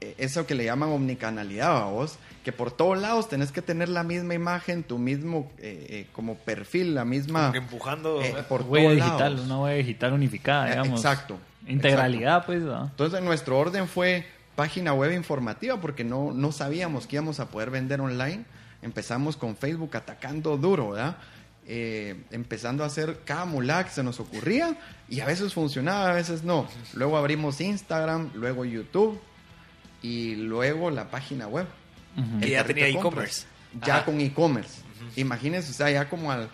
[0.00, 2.18] eso que le llaman omnicanalidad a vos
[2.48, 6.36] que por todos lados tenés que tener la misma imagen, tu mismo eh, eh, como
[6.36, 7.52] perfil, la misma...
[7.54, 8.22] empujando...
[8.22, 10.98] Eh, por huella digital, una huella digital unificada, digamos.
[10.98, 11.38] Exacto.
[11.66, 12.62] Integralidad, pues.
[12.62, 14.24] Entonces nuestro orden fue
[14.56, 18.44] página web informativa porque no, no sabíamos que íbamos a poder vender online.
[18.80, 21.18] Empezamos con Facebook atacando duro, ¿verdad?
[21.70, 24.74] empezando a hacer cada mulá que se nos ocurría
[25.06, 26.66] y a veces funcionaba, a veces no.
[26.94, 29.20] Luego abrimos Instagram, luego YouTube
[30.02, 31.66] y luego la página web.
[32.40, 33.46] Que ya tenía e-commerce.
[33.84, 34.80] Ya con e-commerce.
[35.16, 36.50] Imagínense, o sea, ya como al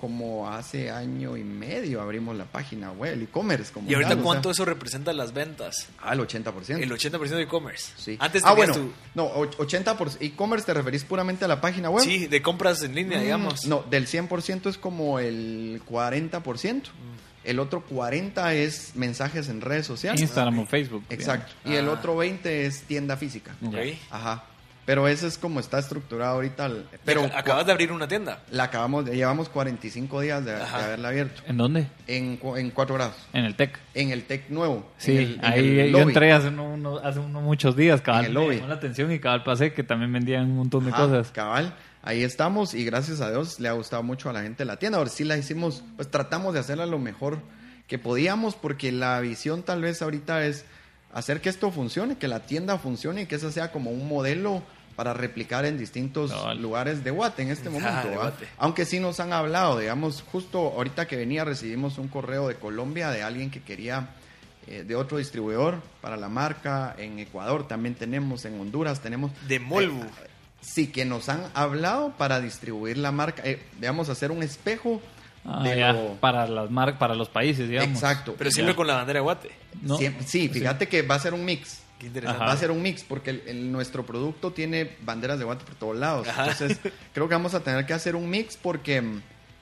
[0.00, 3.70] como hace año y medio abrimos la página web, el e-commerce.
[3.86, 5.88] ¿Y ahorita cuánto eso representa las ventas?
[6.00, 6.80] Ah, el 80%.
[6.80, 7.92] El 80% de e-commerce.
[7.98, 8.16] Sí.
[8.18, 8.74] Antes ah, bueno,
[9.14, 12.02] no, 80% e-commerce te referís puramente a la página web.
[12.02, 13.66] Sí, de compras en línea, mm, digamos.
[13.66, 16.88] No, del 100% es como el 40%.
[16.88, 17.29] Mm.
[17.44, 20.20] El otro 40 es mensajes en redes sociales.
[20.20, 21.04] Instagram o Facebook.
[21.08, 21.52] Exacto.
[21.64, 21.92] Y el ah.
[21.92, 23.54] otro 20 es tienda física.
[23.64, 23.76] Ok.
[24.10, 24.44] Ajá.
[24.90, 26.68] Pero eso es como está estructurado ahorita.
[27.04, 28.40] Pero acabas de abrir una tienda.
[28.50, 31.42] La acabamos, de, llevamos 45 días de, haberla abierto.
[31.46, 31.86] ¿En dónde?
[32.08, 33.14] En, en 4 grados.
[33.32, 33.78] En el TEC.
[33.94, 34.90] En el TEC nuevo.
[34.96, 38.24] Sí, ahí yo entré hace, uno, hace muchos días, cabal.
[38.24, 38.60] En el lobby.
[38.60, 41.30] Me la atención y cabal pasé que también vendían un montón de cosas.
[41.30, 41.72] Cabal.
[42.02, 44.78] Ahí estamos y gracias a Dios le ha gustado mucho a la gente de la
[44.78, 44.98] tienda.
[44.98, 47.40] Ahora sí la hicimos, pues tratamos de hacerla lo mejor
[47.86, 50.64] que podíamos porque la visión tal vez ahorita es
[51.12, 54.62] hacer que esto funcione, que la tienda funcione y que eso sea como un modelo
[54.96, 58.32] para replicar en distintos lugares de Guate en este ah, momento.
[58.58, 63.10] Aunque sí nos han hablado, digamos, justo ahorita que venía recibimos un correo de Colombia
[63.10, 64.10] de alguien que quería
[64.66, 69.32] eh, de otro distribuidor para la marca, en Ecuador también tenemos, en Honduras tenemos.
[69.48, 70.02] De Molbu.
[70.02, 70.29] Eh,
[70.60, 75.00] sí, que nos han hablado para distribuir la marca, eh, digamos, hacer un espejo.
[75.44, 75.64] Ah,
[76.20, 77.94] para las mar para los países, digamos.
[77.94, 78.34] Exacto.
[78.36, 79.50] Pero siempre con la bandera de Guate.
[80.26, 81.82] sí, fíjate que va a ser un mix.
[82.24, 86.26] Va a ser un mix porque nuestro producto tiene banderas de guate por todos lados.
[86.26, 86.78] Entonces,
[87.12, 89.02] creo que vamos a tener que hacer un mix porque,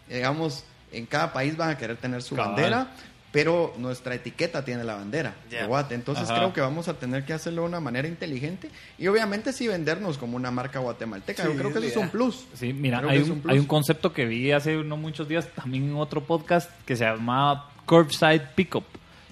[0.09, 2.92] digamos, en cada país van a querer tener su bandera,
[3.31, 5.35] pero nuestra etiqueta tiene la bandera
[5.66, 5.95] Guate.
[5.95, 6.39] Entonces Ajá.
[6.39, 10.18] creo que vamos a tener que hacerlo de una manera inteligente y obviamente sí vendernos
[10.18, 11.43] como una marca guatemalteca.
[11.43, 12.47] Sí, Yo creo que es eso es un plus.
[12.55, 13.53] Sí, mira, hay que es un, plus.
[13.53, 17.05] hay un concepto que vi hace no muchos días también en otro podcast que se
[17.05, 18.85] llamaba Curbside Pickup.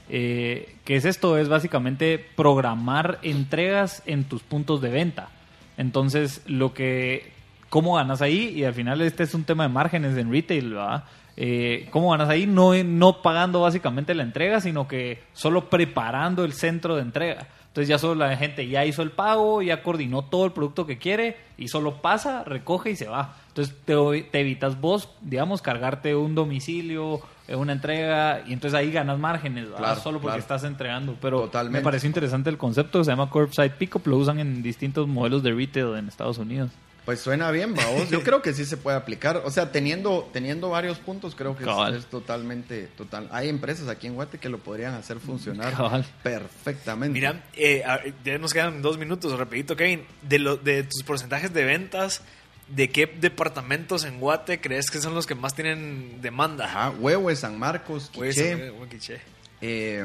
[0.09, 1.37] Eh, ¿Qué es esto?
[1.39, 5.31] Es básicamente programar entregas en tus puntos de venta.
[5.77, 7.33] Entonces, lo que,
[7.77, 8.55] ¿cómo ganas ahí?
[8.57, 11.05] Y al final este es un tema de márgenes en retail, ¿verdad?
[11.37, 12.47] Eh, ¿Cómo ganas ahí?
[12.47, 17.49] No, no pagando básicamente la entrega, sino que solo preparando el centro de entrega.
[17.67, 20.97] Entonces ya solo la gente ya hizo el pago, ya coordinó todo el producto que
[20.97, 23.37] quiere y solo pasa, recoge y se va.
[23.49, 28.91] Entonces te, te evitas vos, digamos, cargarte un domicilio, eh, una entrega y entonces ahí
[28.91, 29.79] ganas márgenes, ¿verdad?
[29.81, 30.41] Claro, solo porque claro.
[30.41, 31.15] estás entregando.
[31.21, 31.79] Pero Totalmente.
[31.79, 35.53] me pareció interesante el concepto, se llama Curbside Pickup, lo usan en distintos modelos de
[35.53, 36.71] retail en Estados Unidos.
[37.07, 38.11] Pues suena bien, vamos.
[38.11, 39.43] Yo creo que sí se puede aplicar.
[39.45, 41.65] O sea, teniendo, teniendo varios puntos, creo que
[41.97, 43.29] es, totalmente total.
[43.31, 46.05] Hay empresas aquí en Guate que lo podrían hacer funcionar Cabal.
[46.25, 47.13] perfectamente.
[47.13, 47.85] Mira, eh,
[48.25, 50.05] ya nos quedan dos minutos, rapidito, Kevin.
[50.23, 52.23] De, lo, de tus porcentajes de ventas,
[52.69, 56.65] ¿de qué departamentos en Guate crees que son los que más tienen demanda?
[56.65, 59.21] Ajá, Huehue, San Marcos, quiché.
[59.61, 60.05] eh,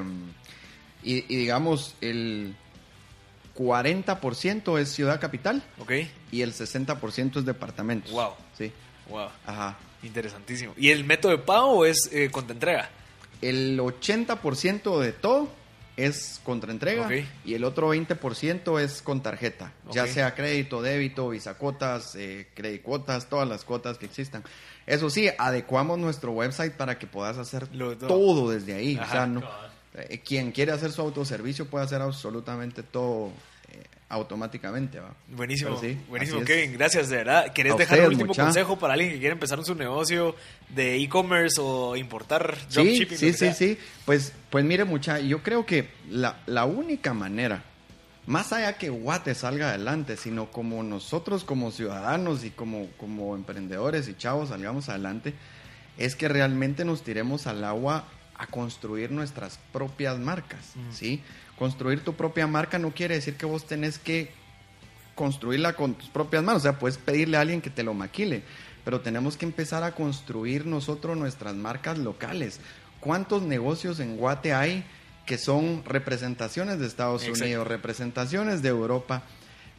[1.04, 2.56] y, y digamos, el
[3.64, 5.92] 40% es ciudad capital Ok,
[6.32, 8.12] y el 60% es departamentos.
[8.12, 8.32] Wow.
[8.58, 8.72] Sí,
[9.10, 9.78] wow, ajá.
[10.04, 10.74] interesantísimo.
[10.78, 12.90] ¿Y el método de pago es eh, contra entrega?
[13.42, 15.50] El 80% de todo
[15.98, 17.14] es contraentrega Ok.
[17.44, 23.48] y el otro 20% es con tarjeta, ya sea crédito, débito, visacuotas, eh, credicuotas, todas
[23.48, 24.44] las cuotas que existan.
[24.88, 28.08] Eso sí, adecuamos nuestro website para que puedas hacer Lo todo.
[28.08, 28.50] todo.
[28.52, 28.98] desde ahí.
[28.98, 29.44] o sea, no,
[29.94, 33.32] eh, quien quiere hacer su autoservicio puede hacer absolutamente todo
[34.12, 35.00] automáticamente.
[35.00, 35.14] ¿va?
[35.30, 36.44] Buenísimo, sí, buenísimo.
[36.44, 36.74] Kevin.
[36.74, 37.52] Gracias, de verdad.
[37.54, 38.44] ¿Querés A dejar ustedes, un último mucha.
[38.44, 40.36] consejo para alguien que quiera empezar su negocio
[40.70, 43.18] de e-commerce o importar Sí, dropshipping?
[43.18, 43.54] sí, sí, sea?
[43.54, 43.78] sí.
[44.06, 47.64] Pues, pues mire, mucha, yo creo que la, la única manera,
[48.28, 54.08] más allá que Guate salga adelante, sino como nosotros como ciudadanos y como, como emprendedores
[54.08, 55.34] y chavos salgamos adelante,
[55.98, 58.06] es que realmente nos tiremos al agua
[58.36, 61.22] a construir nuestras propias marcas, ¿sí?
[61.62, 64.32] Construir tu propia marca no quiere decir que vos tenés que
[65.14, 66.64] construirla con tus propias manos.
[66.64, 68.42] O sea, puedes pedirle a alguien que te lo maquile,
[68.84, 72.60] pero tenemos que empezar a construir nosotros nuestras marcas locales.
[73.00, 74.84] ¿Cuántos negocios en Guate hay
[75.28, 77.44] que son representaciones de Estados Exacto.
[77.44, 79.22] Unidos, representaciones de Europa,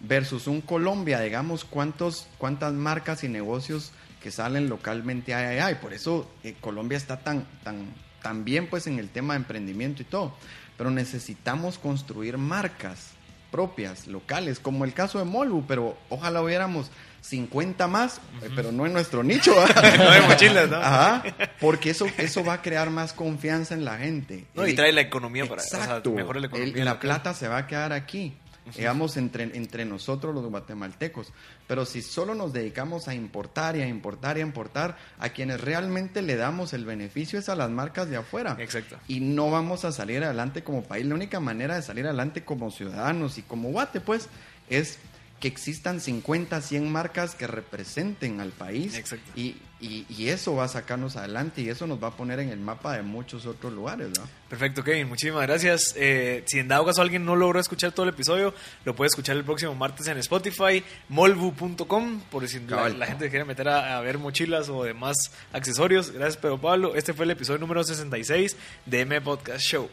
[0.02, 1.18] versus un Colombia?
[1.18, 3.90] Digamos, ¿cuántos, ¿cuántas marcas y negocios
[4.22, 5.72] que salen localmente hay allá?
[5.72, 9.38] Y por eso eh, Colombia está tan, tan, tan bien pues en el tema de
[9.38, 10.36] emprendimiento y todo.
[10.76, 13.10] Pero necesitamos construir marcas
[13.50, 18.86] propias, locales, como el caso de Molbu, pero ojalá hubiéramos 50 más, eh, pero no
[18.86, 19.54] en nuestro nicho.
[19.98, 20.76] No de mochilas, ¿no?
[20.78, 21.22] Ajá,
[21.60, 24.46] porque eso, eso va a crear más confianza en la gente.
[24.54, 25.60] No, y trae la economía para...
[25.62, 26.48] O sea, la economía.
[26.54, 26.98] El- la local.
[26.98, 28.34] plata se va a quedar aquí,
[28.76, 31.32] digamos, entre, entre nosotros los guatemaltecos.
[31.66, 35.60] Pero si solo nos dedicamos a importar y a importar y a importar, a quienes
[35.60, 38.56] realmente le damos el beneficio es a las marcas de afuera.
[38.58, 38.98] Exacto.
[39.08, 41.06] Y no vamos a salir adelante como país.
[41.06, 44.28] La única manera de salir adelante como ciudadanos y como Guate, pues,
[44.68, 44.98] es
[45.40, 48.96] que existan 50, 100 marcas que representen al país.
[48.96, 49.28] Exacto.
[49.34, 52.48] Y, y- y eso va a sacarnos adelante y eso nos va a poner en
[52.50, 54.24] el mapa de muchos otros lugares, ¿no?
[54.48, 55.08] Perfecto, Kevin.
[55.08, 55.94] Muchísimas gracias.
[55.96, 58.54] Eh, si en dado caso alguien no logró escuchar todo el episodio,
[58.84, 63.68] lo puede escuchar el próximo martes en Spotify, molbu.com, por si la gente quiere meter
[63.68, 65.16] a, a ver mochilas o demás
[65.52, 66.10] accesorios.
[66.10, 66.94] Gracias, Pedro Pablo.
[66.94, 68.56] Este fue el episodio número 66
[68.86, 69.88] de M Podcast Show.